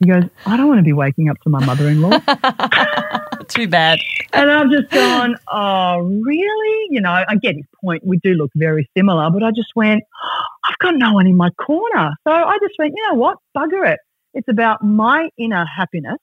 [0.00, 2.18] He goes, I don't want to be waking up to my mother in law.
[3.48, 4.00] Too bad.
[4.32, 6.86] And I'm just going, Oh, really?
[6.90, 8.04] You know, I get his point.
[8.06, 10.02] We do look very similar, but I just went,
[10.64, 12.12] I've got no one in my corner.
[12.26, 13.38] So I just went, You know what?
[13.56, 14.00] Bugger it.
[14.34, 16.18] It's about my inner happiness.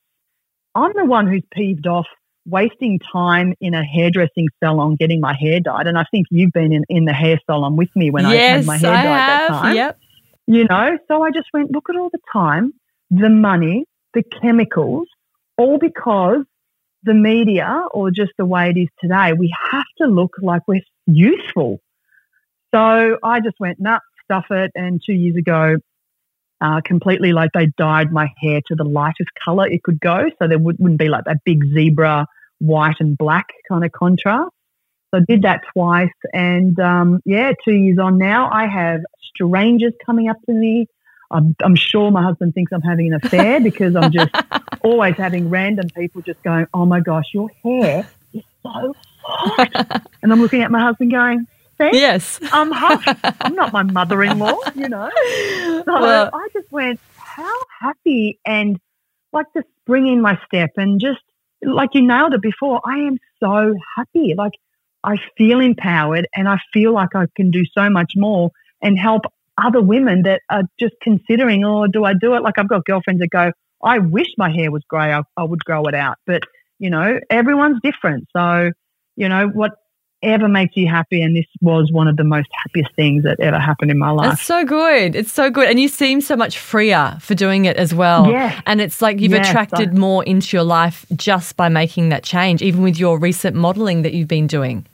[0.75, 2.05] I'm the one who's peeved off
[2.45, 5.87] wasting time in a hairdressing salon getting my hair dyed.
[5.87, 8.57] And I think you've been in, in the hair salon with me when yes, I
[8.57, 9.49] had my hair I dyed have.
[9.51, 9.75] that time.
[9.75, 9.99] Yep.
[10.47, 12.73] You know, so I just went, look at all the time,
[13.09, 15.07] the money, the chemicals,
[15.57, 16.43] all because
[17.03, 20.81] the media or just the way it is today, we have to look like we're
[21.05, 21.79] youthful.
[22.73, 24.71] So I just went, nah, stuff it.
[24.75, 25.77] And two years ago,
[26.61, 30.29] uh, completely like they dyed my hair to the lightest color it could go.
[30.39, 32.27] So there would, not be like that big zebra
[32.59, 34.51] white and black kind of contrast.
[35.13, 36.09] So I did that twice.
[36.33, 39.01] And um, yeah, two years on now, I have
[39.33, 40.87] strangers coming up to me.
[41.31, 44.31] I'm, I'm sure my husband thinks I'm having an affair because I'm just
[44.83, 48.93] always having random people just going, oh my gosh, your hair is so
[49.23, 50.05] hot.
[50.21, 51.47] and I'm looking at my husband going,
[51.93, 52.39] Yes.
[52.53, 52.99] Um, I'm.
[53.41, 55.09] I'm not my mother in law, you know.
[55.15, 58.79] So well, I just went, how happy and
[59.33, 61.21] like to spring in my step and just
[61.63, 62.81] like you nailed it before.
[62.85, 64.33] I am so happy.
[64.37, 64.53] Like
[65.03, 69.23] I feel empowered and I feel like I can do so much more and help
[69.57, 72.41] other women that are just considering, oh, do I do it?
[72.41, 73.51] Like I've got girlfriends that go,
[73.83, 75.13] I wish my hair was grey.
[75.13, 76.17] I, I would grow it out.
[76.25, 76.43] But,
[76.79, 78.27] you know, everyone's different.
[78.35, 78.71] So,
[79.15, 79.71] you know, what
[80.23, 81.21] ever makes you happy.
[81.21, 84.33] And this was one of the most happiest things that ever happened in my life.
[84.33, 85.15] It's so good.
[85.15, 85.69] It's so good.
[85.69, 88.29] And you seem so much freer for doing it as well.
[88.29, 88.61] Yeah.
[88.65, 92.23] And it's like you've yes, attracted I, more into your life just by making that
[92.23, 94.85] change, even with your recent modeling that you've been doing.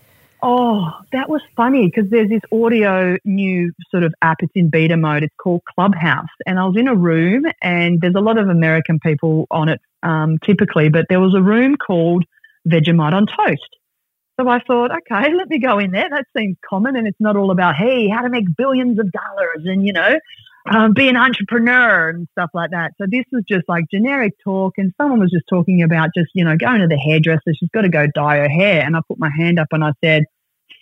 [0.44, 4.38] Oh, that was funny because there's this audio new sort of app.
[4.42, 5.24] It's in beta mode.
[5.24, 6.28] It's called Clubhouse.
[6.46, 9.82] And I was in a room, and there's a lot of American people on it
[10.04, 12.24] um, typically, but there was a room called
[12.68, 13.78] Vegemite on Toast.
[14.40, 16.10] So I thought, okay, let me go in there.
[16.10, 19.66] That seems common, and it's not all about hey, how to make billions of dollars
[19.66, 20.20] and you know,
[20.70, 22.92] um, be an entrepreneur and stuff like that.
[22.98, 26.44] So this was just like generic talk, and someone was just talking about just you
[26.44, 27.54] know going to the hairdresser.
[27.60, 29.92] She's got to go dye her hair, and I put my hand up and I
[30.04, 30.24] said,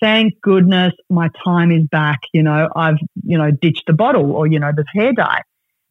[0.02, 2.20] "Thank goodness my time is back.
[2.34, 5.42] You know, I've you know ditched the bottle or you know the hair dye."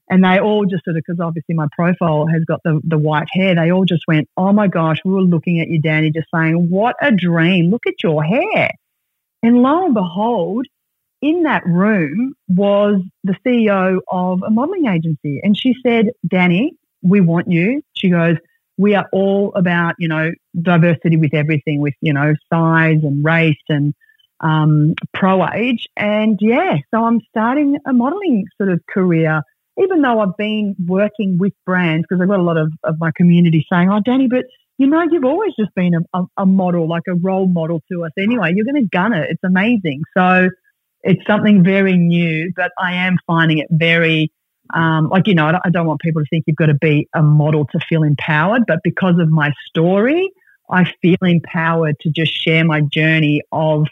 [0.09, 3.29] And they all just sort of, because obviously my profile has got the, the white
[3.31, 6.29] hair, they all just went, Oh my gosh, we were looking at you, Danny, just
[6.35, 7.71] saying, What a dream.
[7.71, 8.71] Look at your hair.
[9.43, 10.67] And lo and behold,
[11.23, 15.41] in that room was the CEO of a modeling agency.
[15.43, 17.83] And she said, Danny, we want you.
[17.95, 18.37] She goes,
[18.77, 23.57] We are all about, you know, diversity with everything, with, you know, size and race
[23.71, 23.95] and
[24.41, 25.89] um, pro age.
[25.97, 29.43] And yeah, so I'm starting a modeling sort of career
[29.79, 33.11] even though I've been working with brands, because I've got a lot of, of my
[33.17, 34.45] community saying, oh, Danny, but
[34.79, 38.05] you know, you've always just been a, a, a model, like a role model to
[38.05, 38.53] us anyway.
[38.55, 39.31] You're going to gun it.
[39.31, 40.03] It's amazing.
[40.17, 40.49] So
[41.03, 44.33] it's something very new, but I am finding it very,
[44.75, 46.75] um, like, you know, I don't, I don't want people to think you've got to
[46.75, 50.29] be a model to feel empowered, but because of my story,
[50.71, 53.87] I feel empowered to just share my journey of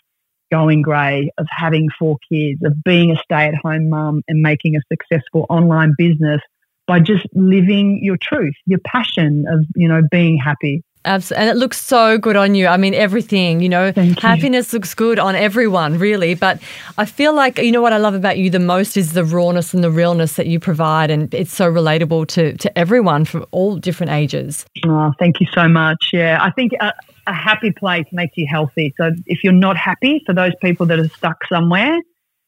[0.53, 4.77] going grey, of having four kids, of being a stay at home mum and making
[4.77, 6.41] a successful online business
[6.87, 10.83] by just living your truth, your passion of, you know, being happy.
[11.05, 11.49] Absolutely.
[11.49, 12.69] And it looks so good on you.
[12.69, 16.35] I mean, everything, you know, Thank happiness looks good on everyone, really.
[16.35, 16.61] But
[16.97, 19.75] I feel like, you know, what I love about you the most is the rawness
[19.75, 21.11] and the realness that you provide.
[21.11, 24.65] And it's so relatable to, to everyone from all different ages.
[24.87, 26.11] Oh, thank you so much.
[26.13, 26.39] Yeah.
[26.41, 26.93] I think a,
[27.27, 28.95] a happy place makes you healthy.
[28.97, 31.99] So if you're not happy, for those people that are stuck somewhere,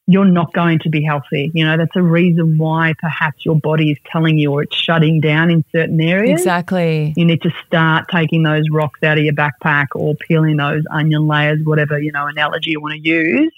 [0.06, 1.50] you're not going to be healthy.
[1.54, 5.20] You know, that's a reason why perhaps your body is telling you or it's shutting
[5.20, 6.40] down in certain areas.
[6.40, 7.14] Exactly.
[7.16, 11.26] You need to start taking those rocks out of your backpack or peeling those onion
[11.26, 13.52] layers, whatever, you know, analogy you want to use,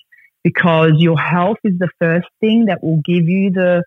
[0.44, 3.82] because your health is the first thing that will give you the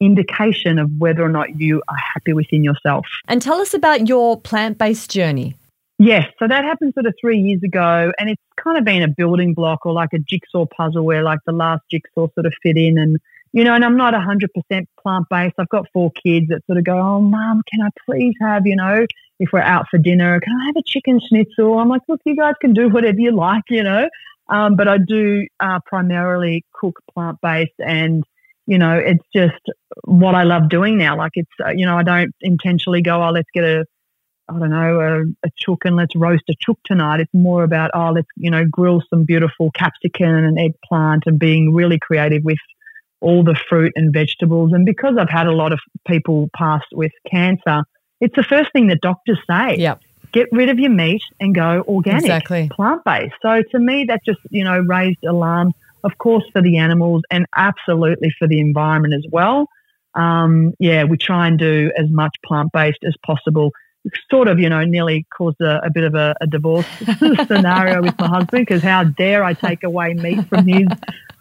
[0.00, 3.06] indication of whether or not you are happy within yourself.
[3.28, 5.56] And tell us about your plant based journey.
[5.98, 9.08] Yes, so that happened sort of three years ago, and it's kind of been a
[9.08, 12.76] building block or like a jigsaw puzzle where like the last jigsaw sort of fit
[12.76, 12.98] in.
[12.98, 13.18] And,
[13.52, 15.54] you know, and I'm not 100% plant based.
[15.58, 18.74] I've got four kids that sort of go, Oh, mum, can I please have, you
[18.74, 19.06] know,
[19.38, 21.78] if we're out for dinner, can I have a chicken schnitzel?
[21.78, 24.08] I'm like, Look, you guys can do whatever you like, you know.
[24.48, 28.24] Um, but I do uh, primarily cook plant based and,
[28.66, 29.60] you know, it's just
[30.04, 31.16] what I love doing now.
[31.16, 33.86] Like it's, uh, you know, I don't intentionally go, oh, let's get a
[34.48, 37.20] I don't know, a, a chook and let's roast a chook tonight.
[37.20, 41.72] It's more about, oh, let's, you know, grill some beautiful capsicum and eggplant and being
[41.72, 42.58] really creative with
[43.20, 44.72] all the fruit and vegetables.
[44.72, 47.84] And because I've had a lot of people pass with cancer,
[48.20, 49.76] it's the first thing that doctors say.
[49.78, 50.00] Yep.
[50.32, 52.68] Get rid of your meat and go organic, Exactly.
[52.70, 53.34] plant based.
[53.40, 57.46] So to me, that just, you know, raised alarm, of course, for the animals and
[57.56, 59.68] absolutely for the environment as well.
[60.14, 63.72] Um, yeah, we try and do as much plant based as possible
[64.30, 66.86] sort of, you know, nearly caused a, a bit of a, a divorce
[67.46, 70.88] scenario with my husband because how dare I take away meat from his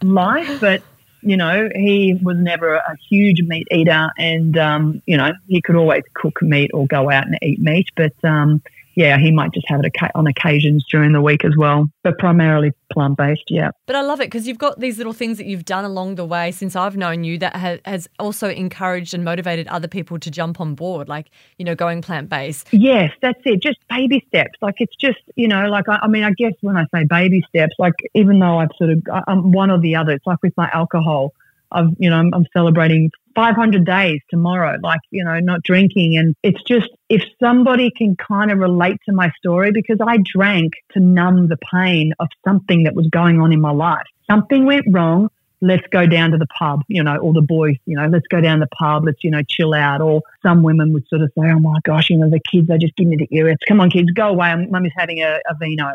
[0.02, 0.60] life?
[0.62, 0.84] But,
[1.22, 5.76] you know, he was never a huge meat eater and, um, you know, he could
[5.76, 7.90] always cook meat or go out and eat meat.
[7.96, 8.62] But, um,
[8.96, 12.72] yeah, he might just have it on occasions during the week as well, but primarily
[12.92, 13.44] plant based.
[13.48, 13.72] Yeah.
[13.86, 16.26] But I love it because you've got these little things that you've done along the
[16.26, 20.32] way since I've known you that ha- has also encouraged and motivated other people to
[20.32, 22.68] jump on board, like, you know, going plant based.
[22.72, 23.62] Yes, that's it.
[23.62, 24.58] Just baby steps.
[24.62, 27.44] Like it's just, you know, like I, I mean, I guess when I say baby
[27.50, 30.54] steps, like even though I've sort of, I'm one or the other, it's like with
[30.58, 31.34] my alcohol.
[31.74, 36.18] I've, you know, I'm, I'm celebrating 500 days tomorrow, like, you know, not drinking.
[36.18, 40.74] And it's just, if somebody can kind of relate to my story, because I drank
[40.92, 44.06] to numb the pain of something that was going on in my life.
[44.30, 45.30] Something went wrong.
[45.62, 48.42] Let's go down to the pub, you know, or the boys, you know, let's go
[48.42, 50.02] down the pub, let's, you know, chill out.
[50.02, 52.78] Or some women would sort of say, oh my gosh, you know, the kids, they
[52.78, 53.56] just give me the ear.
[53.66, 54.54] Come on, kids, go away.
[54.70, 55.94] Mummy's having a, a vino.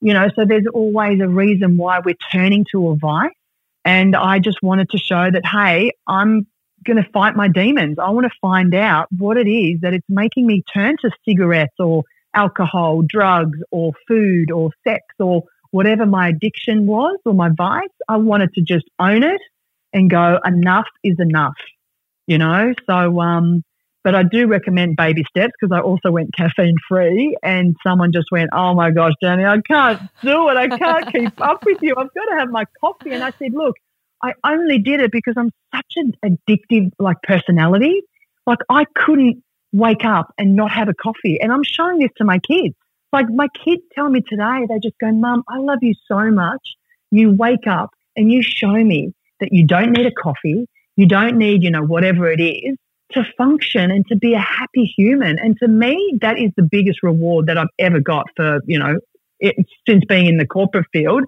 [0.00, 3.30] You know, so there's always a reason why we're turning to a vice.
[3.84, 6.46] And I just wanted to show that, hey, I'm
[6.84, 7.98] going to fight my demons.
[7.98, 11.74] I want to find out what it is that it's making me turn to cigarettes
[11.78, 17.88] or alcohol, drugs, or food, or sex, or whatever my addiction was or my vice.
[18.08, 19.40] I wanted to just own it
[19.92, 21.54] and go, enough is enough,
[22.26, 22.74] you know?
[22.86, 23.62] So, um,
[24.04, 28.30] but I do recommend baby steps because I also went caffeine free and someone just
[28.30, 30.56] went, Oh my gosh, Dani, I can't do it.
[30.56, 31.94] I can't keep up with you.
[31.96, 33.12] I've got to have my coffee.
[33.12, 33.76] And I said, Look,
[34.22, 38.02] I only did it because I'm such an addictive like personality.
[38.46, 41.40] Like I couldn't wake up and not have a coffee.
[41.40, 42.74] And I'm showing this to my kids.
[43.10, 46.60] Like my kids tell me today, they just go, Mum, I love you so much.
[47.10, 50.66] You wake up and you show me that you don't need a coffee.
[50.96, 52.76] You don't need, you know, whatever it is
[53.12, 55.38] to function and to be a happy human.
[55.38, 58.98] And to me, that is the biggest reward that I've ever got for, you know,
[59.40, 59.54] it,
[59.86, 61.24] since being in the corporate field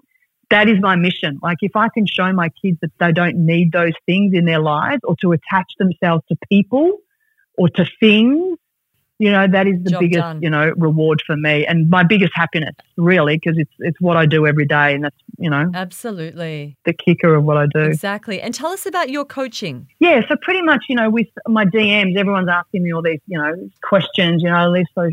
[0.49, 1.39] that is my mission.
[1.41, 4.61] Like if I can show my kids that they don't need those things in their
[4.61, 6.99] lives or to attach themselves to people
[7.57, 8.57] or to things
[9.19, 10.41] you know that is the Job biggest done.
[10.41, 14.25] you know reward for me and my biggest happiness really because it's it's what I
[14.25, 16.77] do every day and that's you know Absolutely.
[16.85, 17.79] the kicker of what I do.
[17.81, 18.41] Exactly.
[18.41, 19.87] And tell us about your coaching.
[19.99, 23.37] Yeah, so pretty much, you know, with my DMs, everyone's asking me all these, you
[23.37, 24.43] know, questions.
[24.43, 25.09] You know, at least I,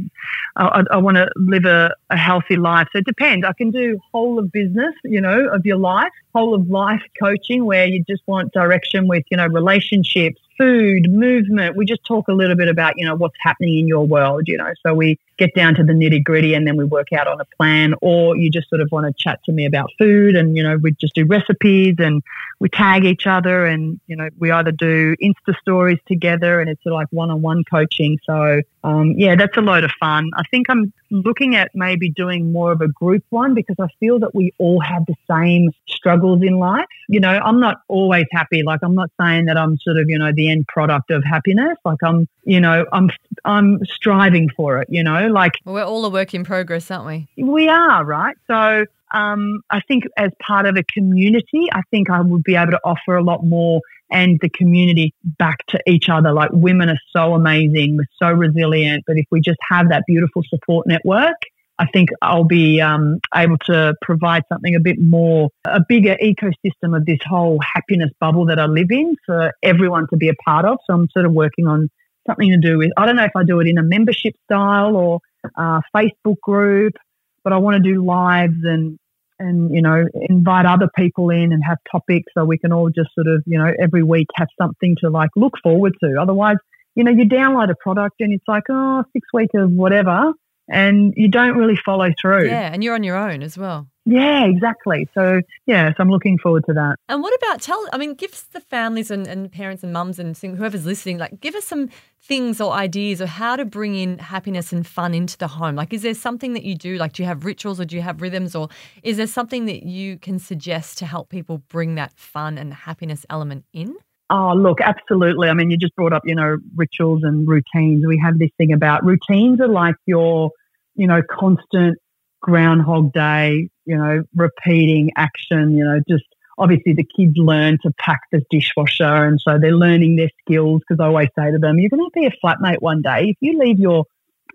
[0.56, 2.88] I, I want to live a, a healthy life.
[2.92, 3.46] So it depends.
[3.46, 7.64] I can do whole of business, you know, of your life, whole of life coaching,
[7.64, 11.76] where you just want direction with, you know, relationships, food, movement.
[11.76, 14.56] We just talk a little bit about, you know, what's happening in your world, you
[14.56, 14.72] know.
[14.84, 17.44] So we get down to the nitty gritty and then we work out on a
[17.56, 20.62] plan, or you just sort of want to chat to me about food and, you
[20.62, 22.22] know, we just do recipes and
[22.60, 26.82] we tag each other and, you know, we either do Insta stories together and it's
[26.82, 28.18] sort of like one on one coaching.
[28.24, 30.30] So, um, yeah, that's a load of fun.
[30.36, 34.18] I think I'm looking at maybe doing more of a group one because I feel
[34.20, 36.86] that we all have the same struggles in life.
[37.08, 38.62] You know, I'm not always happy.
[38.62, 41.78] Like, I'm not saying that I'm sort of, you know, the end product of happiness.
[41.84, 43.10] Like, I'm, you know, I'm,
[43.44, 47.06] I'm striving for it, you know, like Well, we're all a work in progress, aren't
[47.06, 47.28] we?
[47.42, 48.36] we are, right?
[48.46, 52.72] So um, I think as part of a community, I think I would be able
[52.72, 53.80] to offer a lot more
[54.10, 56.32] and the community back to each other.
[56.32, 60.42] Like women are so amazing, we're so resilient, but if we just have that beautiful
[60.48, 61.36] support network,
[61.78, 66.96] I think I'll be um, able to provide something a bit more, a bigger ecosystem
[66.96, 70.64] of this whole happiness bubble that I live in for everyone to be a part
[70.64, 70.78] of.
[70.86, 71.90] So I'm sort of working on
[72.26, 74.96] something to do with, I don't know if I do it in a membership style
[74.96, 75.20] or
[75.56, 76.94] a Facebook group,
[77.42, 78.98] but I want to do lives and,
[79.38, 83.10] and, you know, invite other people in and have topics so we can all just
[83.14, 86.16] sort of, you know, every week have something to like look forward to.
[86.20, 86.56] Otherwise,
[86.94, 90.32] you know, you download a product and it's like, oh, six weeks of whatever
[90.68, 92.46] and you don't really follow through.
[92.46, 93.88] Yeah, and you're on your own as well.
[94.06, 95.08] Yeah, exactly.
[95.14, 96.96] So, yeah, so I'm looking forward to that.
[97.08, 97.82] And what about tell?
[97.92, 101.54] I mean, give the families and, and parents and mums and whoever's listening, like, give
[101.54, 101.88] us some
[102.20, 105.74] things or ideas of how to bring in happiness and fun into the home.
[105.74, 106.96] Like, is there something that you do?
[106.96, 108.68] Like, do you have rituals or do you have rhythms, or
[109.02, 113.24] is there something that you can suggest to help people bring that fun and happiness
[113.30, 113.96] element in?
[114.28, 115.48] Oh, look, absolutely.
[115.48, 118.04] I mean, you just brought up, you know, rituals and routines.
[118.06, 120.50] We have this thing about routines are like your,
[120.94, 121.98] you know, constant
[122.44, 126.24] groundhog day, you know, repeating action, you know, just
[126.58, 131.02] obviously the kids learn to pack the dishwasher and so they're learning their skills because
[131.02, 133.30] I always say to them, you're going to be a flatmate one day.
[133.30, 134.04] If you leave your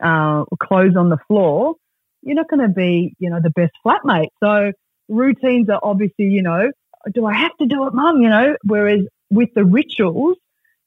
[0.01, 1.73] uh, clothes on the floor,
[2.21, 4.29] you're not going to be, you know, the best flatmate.
[4.41, 4.71] So
[5.07, 6.71] routines are obviously, you know,
[7.11, 8.21] do I have to do it, mum?
[8.21, 10.37] You know, whereas with the rituals,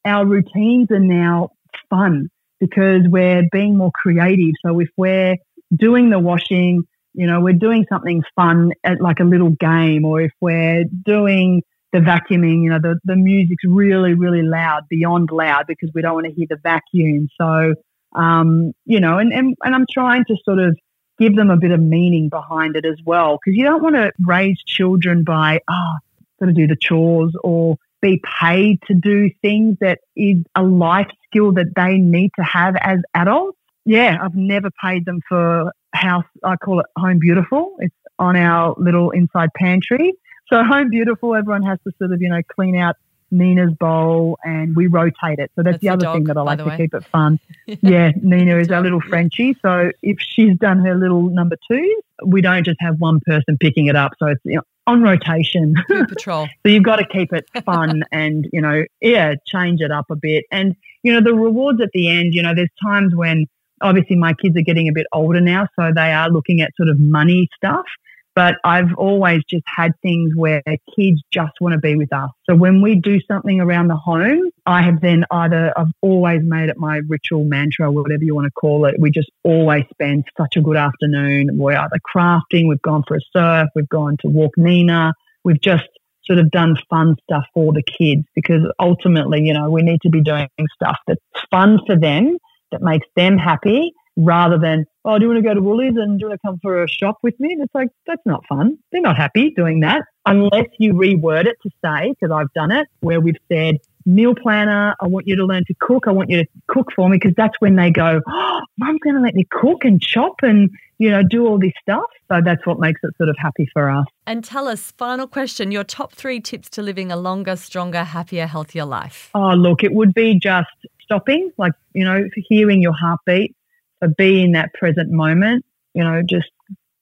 [0.05, 1.51] our routines are now
[1.91, 2.29] fun
[2.61, 4.55] because we're being more creative.
[4.65, 5.37] So if we're
[5.77, 6.85] doing the washing,
[7.15, 11.63] you know, we're doing something fun at like a little game, or if we're doing
[11.93, 16.15] the vacuuming, you know, the, the music's really, really loud, beyond loud, because we don't
[16.15, 17.29] want to hear the vacuum.
[17.39, 17.75] So,
[18.15, 20.79] um, you know, and, and, and I'm trying to sort of
[21.19, 24.11] give them a bit of meaning behind it as well, because you don't want to
[24.25, 25.95] raise children by, oh,
[26.41, 31.11] got to do the chores or be paid to do things that is a life
[31.27, 33.59] skill that they need to have as adults.
[33.85, 36.25] Yeah, I've never paid them for house.
[36.43, 37.77] I call it Home Beautiful.
[37.79, 40.15] It's on our little inside pantry.
[40.49, 42.97] So Home Beautiful, everyone has to sort of, you know, clean out
[43.31, 45.51] Nina's bowl and we rotate it.
[45.57, 46.77] So that's, that's the other dog, thing that I like to way.
[46.77, 47.41] keep it fun.
[47.67, 49.57] yeah, Nina is our little Frenchie.
[49.63, 53.87] So if she's done her little number two, we don't just have one person picking
[53.87, 54.13] it up.
[54.19, 55.75] So it's you know, on rotation.
[55.89, 56.47] patrol.
[56.47, 60.17] so you've got to keep it fun and, you know, yeah, change it up a
[60.17, 60.45] bit.
[60.51, 63.47] And, you know, the rewards at the end, you know, there's times when
[63.83, 66.89] obviously my kids are getting a bit older now, so they are looking at sort
[66.89, 67.87] of money stuff.
[68.35, 70.63] But I've always just had things where
[70.97, 72.31] kids just want to be with us.
[72.49, 76.71] So when we do something around the home, I have then either, I've always made
[76.71, 78.95] it my ritual mantra, whatever you want to call it.
[78.99, 81.59] We just always spend such a good afternoon.
[81.59, 85.13] We're either crafting, we've gone for a surf, we've gone to walk Nina,
[85.45, 85.85] we've just
[86.25, 90.09] sort of done fun stuff for the kids because ultimately, you know, we need to
[90.09, 91.21] be doing stuff that's
[91.51, 92.39] fun for them,
[92.73, 96.19] that makes them happy rather than, oh, do you want to go to Woolies and
[96.19, 97.53] do you want to come for a shop with me?
[97.55, 98.79] And it's like, that's not fun.
[98.91, 102.87] They're not happy doing that unless you reword it to say, because I've done it,
[103.01, 106.07] where we've said, meal planner, I want you to learn to cook.
[106.07, 109.17] I want you to cook for me because that's when they go, oh, mum's going
[109.17, 112.05] to let me cook and chop and, you know, do all this stuff.
[112.31, 114.07] So that's what makes it sort of happy for us.
[114.27, 118.47] And tell us, final question, your top three tips to living a longer, stronger, happier,
[118.47, 119.31] healthier life.
[119.35, 120.69] Oh, look, it would be just
[121.13, 123.55] stopping, like, you know, hearing your heartbeat,
[124.01, 126.49] but be in that present moment, you know, just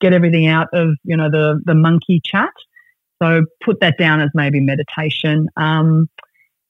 [0.00, 2.50] get everything out of, you know, the, the monkey chat.
[3.22, 5.48] So put that down as maybe meditation.
[5.56, 6.08] Um,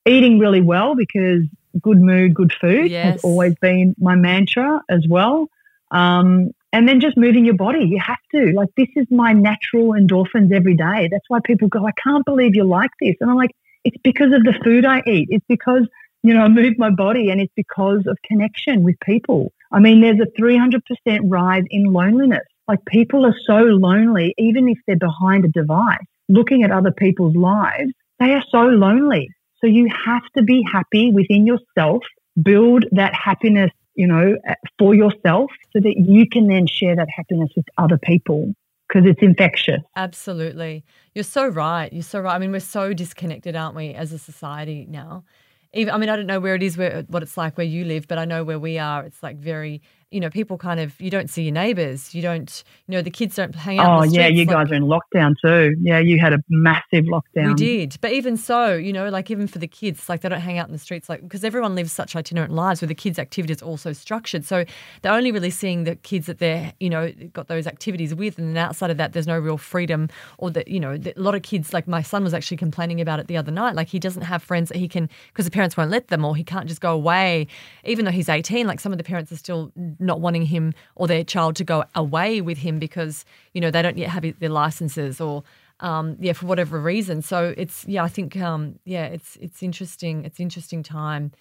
[0.07, 1.45] eating really well because
[1.81, 3.13] good mood, good food yes.
[3.13, 5.49] has always been my mantra as well.
[5.91, 7.85] Um, and then just moving your body.
[7.85, 8.53] You have to.
[8.53, 11.09] Like, this is my natural endorphins every day.
[11.11, 13.15] That's why people go, I can't believe you like this.
[13.21, 13.51] And I'm like,
[13.85, 15.29] it's because of the food I eat.
[15.31, 15.89] It's because,
[16.23, 19.53] you know, I move my body and it's because of connection with people.
[19.73, 20.81] I mean, there's a 300%
[21.25, 22.45] rise in loneliness.
[22.69, 25.99] Like people are so lonely, even if they're behind a device,
[26.29, 29.29] looking at other people's lives, they are so lonely.
[29.61, 32.05] So you have to be happy within yourself,
[32.41, 37.09] build that happiness, you know, uh, for yourself so that you can then share that
[37.15, 38.55] happiness with other people
[38.89, 39.81] because it's infectious.
[39.97, 40.85] Absolutely.
[41.15, 41.93] You're so right.
[41.93, 42.35] You're so right.
[42.35, 45.25] I mean, we're so disconnected, aren't we, as a society now?
[45.73, 47.85] Even I mean I don't know where it is where what it's like where you
[47.85, 49.05] live, but I know where we are.
[49.05, 52.15] It's like very you know people kind of you don't see your neighbours.
[52.15, 54.01] You don't you know the kids don't hang out.
[54.01, 55.75] Oh yeah, you like, guys are in lockdown too.
[55.81, 57.49] Yeah, you had a massive lockdown.
[57.49, 60.41] We did, but even so, you know, like even for the kids, like they don't
[60.41, 63.19] hang out in the streets, like because everyone lives such itinerant lives where the kids'
[63.19, 64.45] activities are also structured.
[64.45, 64.65] So
[65.03, 68.49] they're only really seeing the kids that they're you know got those activities with, and
[68.49, 70.09] then outside of that, there's no real freedom
[70.39, 73.21] or that you know a lot of kids like my son was actually complaining about
[73.21, 73.75] it the other night.
[73.75, 76.35] Like he doesn't have friends that he can because the parents won't let them or
[76.35, 77.47] he can't just go away
[77.85, 81.07] even though he's 18 like some of the parents are still not wanting him or
[81.07, 84.49] their child to go away with him because you know they don't yet have their
[84.49, 85.43] licenses or
[85.81, 87.23] um, yeah for whatever reason.
[87.23, 91.33] So it's yeah I think um, yeah it's it's interesting it's interesting time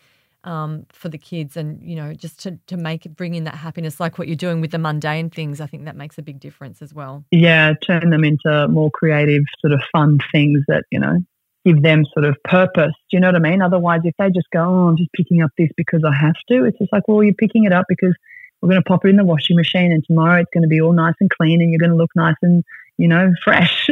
[0.43, 3.55] um, for the kids and you know just to, to make it bring in that
[3.55, 6.39] happiness like what you're doing with the mundane things i think that makes a big
[6.39, 7.25] difference as well.
[7.31, 11.17] Yeah turn them into more creative sort of fun things that you know
[11.65, 12.93] give them sort of purpose.
[13.11, 13.61] Do you know what i mean?
[13.61, 16.63] Otherwise if they just go oh i'm just picking up this because i have to
[16.63, 18.15] it's just like well you're picking it up because
[18.61, 20.81] we're going to pop it in the washing machine and tomorrow it's going to be
[20.81, 22.63] all nice and clean and you're going to look nice and
[22.97, 23.89] you know fresh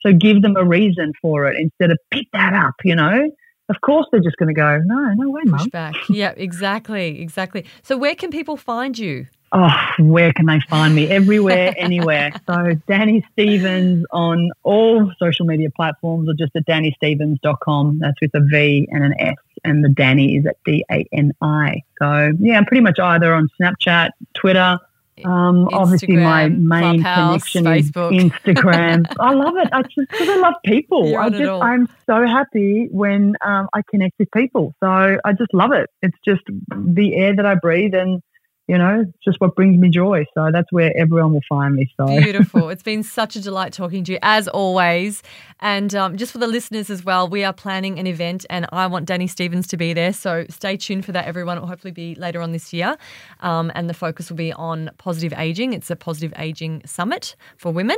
[0.00, 3.28] so give them a reason for it instead of pick that up you know
[3.68, 5.94] of course they're just going to go, no, no way, Push back.
[6.08, 7.66] Yeah, exactly, exactly.
[7.82, 9.26] So where can people find you?
[9.52, 11.08] Oh, where can they find me?
[11.08, 12.32] Everywhere, anywhere.
[12.46, 12.54] So
[12.88, 17.98] Dani Stevens on all social media platforms or just at danistevens.com.
[18.00, 19.36] That's with a V and an S.
[19.64, 21.82] And the Dani is at D-A-N-I.
[22.00, 24.78] So yeah, I'm pretty much either on Snapchat, Twitter,
[25.24, 28.16] um, obviously, my main connection Facebook.
[28.16, 29.06] is Instagram.
[29.20, 29.68] I love it.
[29.72, 31.08] I just because I love people.
[31.08, 34.74] You're I just I'm so happy when um, I connect with people.
[34.80, 35.90] So I just love it.
[36.02, 38.22] It's just the air that I breathe, and
[38.68, 40.24] you know, it's just what brings me joy.
[40.34, 41.90] So that's where everyone will find me.
[41.96, 42.68] So Beautiful.
[42.78, 45.22] It's been such a delight talking to you, as always.
[45.60, 48.86] And um, just for the listeners as well, we are planning an event and I
[48.86, 50.12] want Dani Stevens to be there.
[50.12, 51.56] So stay tuned for that, everyone.
[51.56, 52.96] It will hopefully be later on this year.
[53.40, 55.72] Um, and the focus will be on positive aging.
[55.72, 57.96] It's a positive aging summit for women.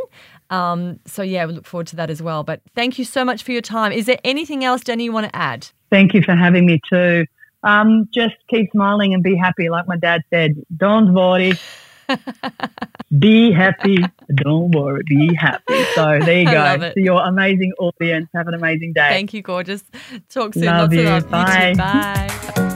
[0.50, 2.44] Um, so, yeah, we look forward to that as well.
[2.44, 3.92] But thank you so much for your time.
[3.92, 5.68] Is there anything else, Dani, you want to add?
[5.90, 7.26] thank you for having me too.
[7.62, 10.52] Um, just keep smiling and be happy, like my dad said.
[10.74, 11.52] Don't worry.
[13.18, 13.98] be happy.
[14.34, 15.02] Don't worry.
[15.06, 15.84] Be happy.
[15.94, 16.92] So there you go.
[16.92, 19.08] To your amazing audience, have an amazing day.
[19.10, 19.84] Thank you, gorgeous.
[20.28, 20.64] Talk soon.
[20.64, 21.00] Love Lots you.
[21.00, 21.30] of love.
[21.30, 21.72] Bye.
[21.72, 21.78] too.
[21.78, 22.66] Bye.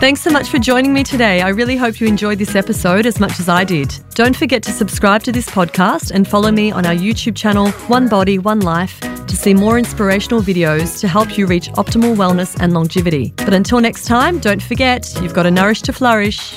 [0.00, 1.40] Thanks so much for joining me today.
[1.40, 3.94] I really hope you enjoyed this episode as much as I did.
[4.14, 8.08] Don't forget to subscribe to this podcast and follow me on our YouTube channel, One
[8.08, 12.74] Body, One Life, to see more inspirational videos to help you reach optimal wellness and
[12.74, 13.32] longevity.
[13.36, 16.54] But until next time, don't forget, you've got to nourish to flourish.